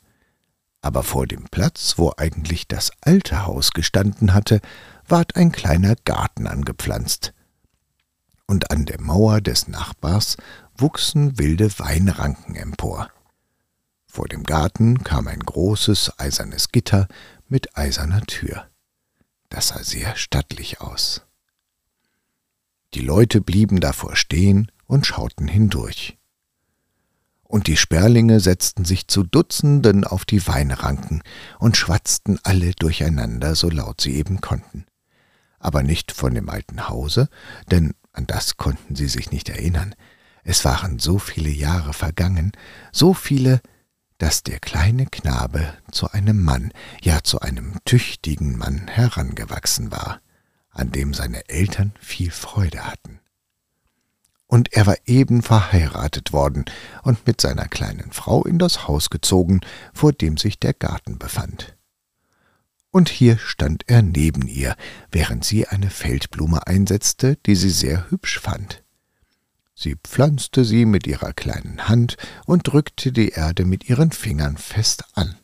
Aber 0.82 1.04
vor 1.04 1.28
dem 1.28 1.46
Platz, 1.46 1.96
wo 1.98 2.14
eigentlich 2.18 2.68
das 2.68 2.92
alte 3.02 3.46
Haus 3.46 3.72
gestanden 3.72 4.34
hatte, 4.34 4.62
ward 5.08 5.36
ein 5.36 5.52
kleiner 5.52 5.96
Garten 6.06 6.48
angepflanzt. 6.48 7.34
Und 8.48 8.72
an 8.72 8.86
der 8.86 9.00
Mauer 9.00 9.42
des 9.42 9.68
Nachbars 9.68 10.38
wuchsen 10.76 11.38
wilde 11.38 11.78
Weinranken 11.78 12.56
empor. 12.56 13.10
Vor 14.12 14.28
dem 14.28 14.44
Garten 14.44 15.04
kam 15.04 15.28
ein 15.28 15.40
großes 15.40 16.18
eisernes 16.18 16.70
Gitter 16.72 17.08
mit 17.48 17.78
eiserner 17.78 18.22
Tür. 18.22 18.68
Das 19.50 19.68
sah 19.68 19.84
sehr 19.84 20.16
stattlich 20.16 20.82
aus. 20.82 21.22
Die 22.96 23.02
Leute 23.02 23.40
blieben 23.40 23.80
davor 23.80 24.16
stehen 24.16 24.72
und 24.88 25.06
schauten 25.06 25.48
hindurch. 25.48 26.18
Und 27.44 27.68
die 27.68 27.78
Sperlinge 27.78 28.40
setzten 28.40 28.84
sich 28.84 29.08
zu 29.08 29.24
Dutzenden 29.24 30.04
auf 30.04 30.26
die 30.26 30.46
Weinranken 30.48 31.22
und 31.60 31.78
schwatzten 31.78 32.40
alle 32.42 32.72
durcheinander, 32.72 33.54
so 33.54 33.70
laut 33.70 34.02
sie 34.02 34.16
eben 34.16 34.42
konnten. 34.42 34.86
Aber 35.60 35.84
nicht 35.84 36.12
von 36.12 36.34
dem 36.34 36.50
alten 36.50 36.90
Hause, 36.90 37.30
denn 37.70 37.94
an 38.12 38.26
das 38.26 38.58
konnten 38.58 38.96
sie 38.96 39.08
sich 39.08 39.30
nicht 39.30 39.50
erinnern. 39.50 39.94
Es 40.44 40.66
waren 40.66 40.98
so 40.98 41.20
viele 41.20 41.50
Jahre 41.50 41.94
vergangen, 41.94 42.54
so 42.92 43.14
viele, 43.14 43.62
dass 44.20 44.44
der 44.44 44.60
kleine 44.60 45.08
Knabe 45.08 45.74
zu 45.92 46.12
einem 46.12 46.44
Mann, 46.44 46.72
ja 47.02 47.24
zu 47.24 47.40
einem 47.40 47.74
tüchtigen 47.86 48.58
Mann 48.58 48.88
herangewachsen 48.88 49.92
war, 49.92 50.22
an 50.70 50.92
dem 50.92 51.14
seine 51.14 51.50
Eltern 51.50 51.94
viel 52.00 52.30
Freude 52.30 52.86
hatten. 52.86 53.20
Und 54.46 54.74
er 54.74 54.86
war 54.88 54.98
eben 55.06 55.42
verheiratet 55.42 56.34
worden 56.34 56.66
und 57.04 57.26
mit 57.26 57.40
seiner 57.40 57.68
kleinen 57.68 58.12
Frau 58.12 58.44
in 58.44 58.60
das 58.60 58.88
Haus 58.88 59.10
gezogen, 59.10 59.62
vor 59.94 60.12
dem 60.12 60.38
sich 60.38 60.60
der 60.60 60.74
Garten 60.74 61.18
befand. 61.18 61.78
Und 62.92 63.10
hier 63.10 63.38
stand 63.38 63.84
er 63.88 64.02
neben 64.02 64.48
ihr, 64.48 64.76
während 65.12 65.46
sie 65.46 65.68
eine 65.68 65.90
Feldblume 65.90 66.66
einsetzte, 66.68 67.38
die 67.46 67.56
sie 67.56 67.70
sehr 67.70 68.10
hübsch 68.10 68.40
fand. 68.40 68.84
Sie 69.82 69.96
pflanzte 69.96 70.66
sie 70.66 70.84
mit 70.84 71.08
ihrer 71.08 71.32
kleinen 71.32 71.88
Hand 71.88 72.18
und 72.46 72.68
drückte 72.68 73.14
die 73.14 73.30
Erde 73.30 73.64
mit 73.64 73.88
ihren 73.88 74.12
Fingern 74.12 74.58
fest 74.58 75.06
an. 75.14 75.38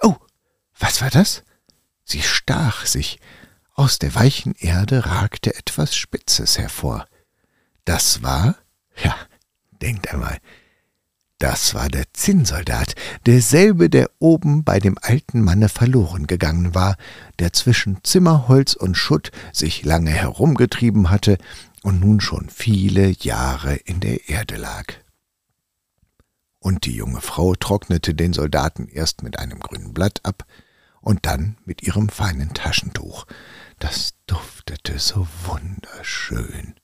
Oh, 0.00 0.16
was 0.78 1.02
war 1.02 1.10
das? 1.10 1.42
Sie 2.02 2.22
stach 2.22 2.86
sich. 2.86 3.20
Aus 3.74 3.98
der 3.98 4.14
weichen 4.14 4.54
Erde 4.54 5.04
ragte 5.04 5.54
etwas 5.54 5.94
Spitzes 5.94 6.56
hervor. 6.56 7.06
Das 7.84 8.22
war, 8.22 8.56
ja, 9.02 9.14
denkt 9.82 10.10
einmal, 10.14 10.38
das 11.38 11.74
war 11.74 11.90
der 11.90 12.04
Zinnsoldat, 12.14 12.94
derselbe, 13.26 13.90
der 13.90 14.10
oben 14.18 14.64
bei 14.64 14.78
dem 14.78 14.96
alten 15.02 15.42
Manne 15.42 15.68
verloren 15.68 16.26
gegangen 16.26 16.74
war, 16.74 16.96
der 17.38 17.52
zwischen 17.52 17.98
Zimmerholz 18.02 18.72
und 18.72 18.96
Schutt 18.96 19.30
sich 19.52 19.84
lange 19.84 20.10
herumgetrieben 20.10 21.10
hatte 21.10 21.36
und 21.84 22.00
nun 22.00 22.18
schon 22.22 22.48
viele 22.48 23.10
Jahre 23.10 23.74
in 23.74 24.00
der 24.00 24.30
Erde 24.30 24.56
lag. 24.56 24.94
Und 26.58 26.86
die 26.86 26.96
junge 26.96 27.20
Frau 27.20 27.54
trocknete 27.54 28.14
den 28.14 28.32
Soldaten 28.32 28.88
erst 28.88 29.22
mit 29.22 29.38
einem 29.38 29.60
grünen 29.60 29.92
Blatt 29.92 30.20
ab 30.22 30.46
und 31.02 31.26
dann 31.26 31.58
mit 31.66 31.82
ihrem 31.82 32.08
feinen 32.08 32.54
Taschentuch. 32.54 33.26
Das 33.80 34.14
duftete 34.26 34.98
so 34.98 35.28
wunderschön. 35.44 36.74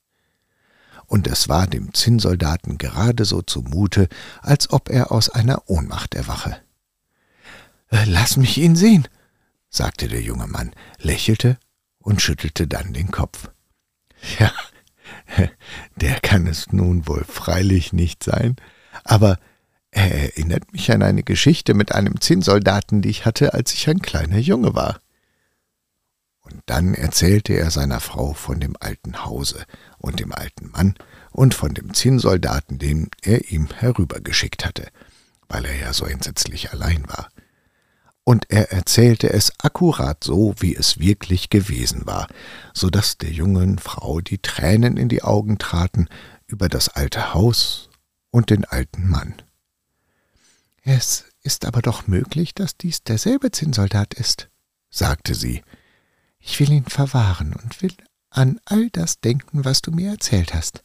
Und 1.07 1.27
es 1.27 1.49
war 1.49 1.67
dem 1.67 1.95
Zinnsoldaten 1.95 2.77
gerade 2.77 3.25
so 3.25 3.41
zumute, 3.41 4.07
als 4.43 4.71
ob 4.71 4.91
er 4.91 5.13
aus 5.13 5.31
einer 5.31 5.63
Ohnmacht 5.71 6.15
erwache. 6.15 6.61
Äh, 7.91 8.05
lass 8.05 8.37
mich 8.37 8.59
ihn 8.59 8.77
sehen, 8.77 9.09
sagte 9.71 10.09
der 10.09 10.21
junge 10.21 10.47
Mann, 10.47 10.73
lächelte 10.99 11.59
und 12.01 12.21
schüttelte 12.21 12.67
dann 12.67 12.93
den 12.93 13.11
Kopf. 13.11 13.49
Ja, 14.39 14.53
Der 15.97 16.21
kann 16.21 16.47
es 16.47 16.73
nun 16.73 17.07
wohl 17.07 17.25
freilich 17.25 17.93
nicht 17.93 18.23
sein, 18.23 18.57
aber 19.05 19.39
er 19.91 20.13
erinnert 20.13 20.73
mich 20.73 20.91
an 20.93 21.03
eine 21.03 21.23
Geschichte 21.23 21.75
mit 21.75 21.93
einem 21.93 22.21
Zinnsoldaten, 22.21 23.03
die 23.03 23.11
ich 23.11 23.25
hatte, 23.25 23.55
als 23.55 23.73
ich 23.73 23.89
ein 23.89 24.01
kleiner 24.01 24.39
Junge 24.39 24.75
war. 24.75 25.01
Und 26.43 26.63
dann 26.67 26.95
erzählte 26.95 27.55
er 27.55 27.71
seiner 27.71 28.01
Frau 28.01 28.33
von 28.33 28.61
dem 28.61 28.77
alten 28.79 29.25
Hause 29.25 29.65
und 29.99 30.21
dem 30.21 30.33
alten 30.33 30.71
Mann 30.71 30.95
und 31.33 31.55
von 31.55 31.75
dem 31.75 31.95
Zinnsoldaten, 31.95 32.79
den 32.79 33.09
er 33.23 33.51
ihm 33.51 33.69
herübergeschickt 33.69 34.65
hatte, 34.65 34.89
weil 35.49 35.65
er 35.65 35.77
ja 35.77 35.93
so 35.93 36.07
entsetzlich 36.07 36.73
allein 36.73 37.09
war 37.09 37.29
und 38.25 38.51
er 38.51 38.73
erzählte 38.73 39.31
es 39.31 39.53
akkurat 39.59 40.23
so, 40.23 40.55
wie 40.59 40.75
es 40.77 40.99
wirklich 40.99 41.51
gewesen 41.51 42.07
war, 42.07 42.29
so 42.75 42.91
dass 42.91 43.19
der 43.19 43.31
jungen 43.31 43.79
Frau 43.79 44.21
die 44.21 44.39
Tränen 44.39 44.97
in 44.97 45.09
die 45.09 45.23
Augen 45.23 45.59
traten 45.59 46.09
über 46.47 46.69
das 46.69 46.89
alte 46.89 47.35
Haus 47.35 47.89
und 48.31 48.51
den 48.51 48.65
alten 48.65 49.09
Mann. 49.09 49.35
Es 50.83 51.25
ist 51.43 51.65
aber 51.65 51.83
doch 51.83 52.07
möglich, 52.07 52.55
dass 52.55 52.77
dies 52.77 53.03
derselbe 53.03 53.51
Zinnsoldat 53.51 54.15
ist, 54.15 54.49
sagte 54.91 55.35
sie. 55.35 55.63
Ich 56.39 56.59
will 56.61 56.73
ihn 56.73 56.87
verwahren 56.87 57.55
und 57.55 57.83
will 57.83 57.95
an 58.31 58.61
all 58.65 58.91
das 58.91 59.21
denken, 59.21 59.65
was 59.65 59.83
du 59.83 59.91
mir 59.91 60.11
erzählt 60.11 60.55
hast. 60.55 60.85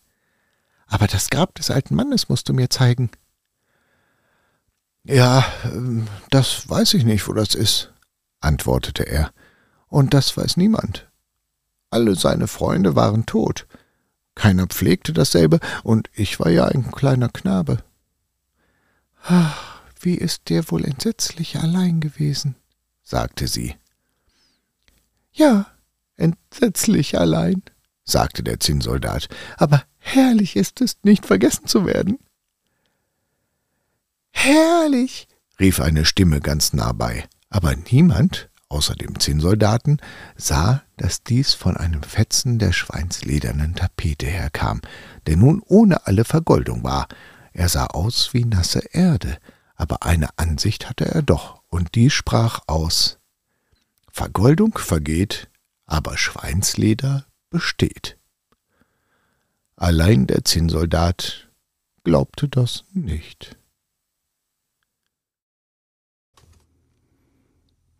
Aber 0.87 1.07
das 1.07 1.29
Grab 1.29 1.55
des 1.55 1.71
alten 1.71 1.95
Mannes 1.95 2.29
musst 2.29 2.49
du 2.49 2.53
mir 2.53 2.69
zeigen. 2.69 3.09
Ja, 5.05 5.45
ähm, 5.65 6.07
das 6.31 6.67
weiß 6.67 6.95
ich 6.95 7.05
nicht, 7.05 7.27
wo 7.27 7.33
das 7.33 7.53
ist, 7.53 7.93
antwortete 8.39 9.03
er, 9.03 9.31
und 9.87 10.13
das 10.15 10.35
weiß 10.35 10.57
niemand. 10.57 11.07
Alle 11.91 12.15
seine 12.15 12.47
Freunde 12.47 12.95
waren 12.95 13.25
tot. 13.25 13.67
Keiner 14.33 14.65
pflegte 14.67 15.13
dasselbe, 15.13 15.59
und 15.83 16.09
ich 16.13 16.39
war 16.39 16.49
ja 16.49 16.65
ein 16.65 16.91
kleiner 16.91 17.29
Knabe. 17.29 17.83
Ach, 19.23 19.79
wie 19.99 20.15
ist 20.15 20.49
der 20.49 20.69
wohl 20.71 20.83
entsetzlich 20.83 21.57
allein 21.57 21.99
gewesen, 21.99 22.55
sagte 23.03 23.47
sie. 23.47 23.75
Ja, 25.31 25.67
entsetzlich 26.15 27.17
allein, 27.17 27.61
sagte 28.03 28.41
der 28.41 28.59
Zinnsoldat, 28.59 29.29
aber 29.57 29.83
herrlich 29.97 30.55
ist 30.55 30.81
es, 30.81 30.97
nicht 31.03 31.25
vergessen 31.25 31.67
zu 31.67 31.85
werden. 31.85 32.17
Herrlich, 34.35 35.27
rief 35.59 35.79
eine 35.79 36.05
Stimme 36.05 36.41
ganz 36.41 36.73
nah 36.73 36.91
bei, 36.91 37.27
aber 37.49 37.73
niemand, 37.75 38.49
außer 38.69 38.93
dem 38.93 39.19
Zinnsoldaten, 39.19 39.99
sah, 40.35 40.83
dass 40.97 41.23
dies 41.23 41.53
von 41.55 41.77
einem 41.77 42.03
Fetzen 42.03 42.59
der 42.59 42.71
schweinsledernen 42.71 43.73
Tapete 43.73 44.27
herkam, 44.27 44.81
der 45.25 45.37
nun 45.37 45.63
ohne 45.65 46.05
alle 46.05 46.25
Vergoldung 46.25 46.83
war. 46.83 47.07
Er 47.53 47.69
sah 47.69 47.87
aus 47.87 48.33
wie 48.33 48.45
nasse 48.45 48.81
Erde, 48.91 49.39
aber 49.75 50.03
eine 50.03 50.37
Ansicht 50.37 50.89
hatte 50.89 51.05
er 51.05 51.23
doch, 51.23 51.61
und 51.69 51.95
die 51.95 52.11
sprach 52.11 52.59
aus 52.67 53.17
Vergoldung 54.11 54.77
vergeht, 54.77 55.49
aber 55.85 56.17
Schweinsleder 56.17 57.25
besteht. 57.49 58.17
Allein 59.75 60.27
der 60.27 60.45
Zinnsoldat 60.45 61.49
glaubte 62.03 62.47
das 62.47 62.83
nicht. 62.93 63.57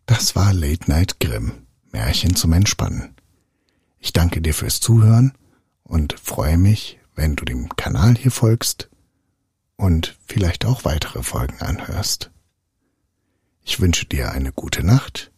Das 0.06 0.36
war 0.36 0.52
Late 0.52 0.88
Night 0.88 1.18
Grimm, 1.18 1.66
Märchen 1.90 2.36
zum 2.36 2.52
Entspannen. 2.52 3.16
Ich 3.98 4.12
danke 4.12 4.40
dir 4.40 4.54
fürs 4.54 4.78
Zuhören 4.78 5.32
und 5.82 6.12
freue 6.20 6.58
mich, 6.58 7.00
wenn 7.16 7.34
du 7.34 7.44
dem 7.44 7.68
Kanal 7.74 8.14
hier 8.14 8.30
folgst 8.30 8.88
und 9.74 10.16
vielleicht 10.24 10.64
auch 10.64 10.84
weitere 10.84 11.24
Folgen 11.24 11.60
anhörst. 11.60 12.30
Ich 13.64 13.80
wünsche 13.80 14.06
dir 14.06 14.30
eine 14.30 14.52
gute 14.52 14.84
Nacht, 14.84 15.32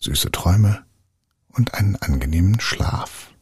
süße 0.00 0.30
Träume 0.30 0.84
und 1.48 1.72
einen 1.72 1.96
angenehmen 1.96 2.60
Schlaf. 2.60 3.32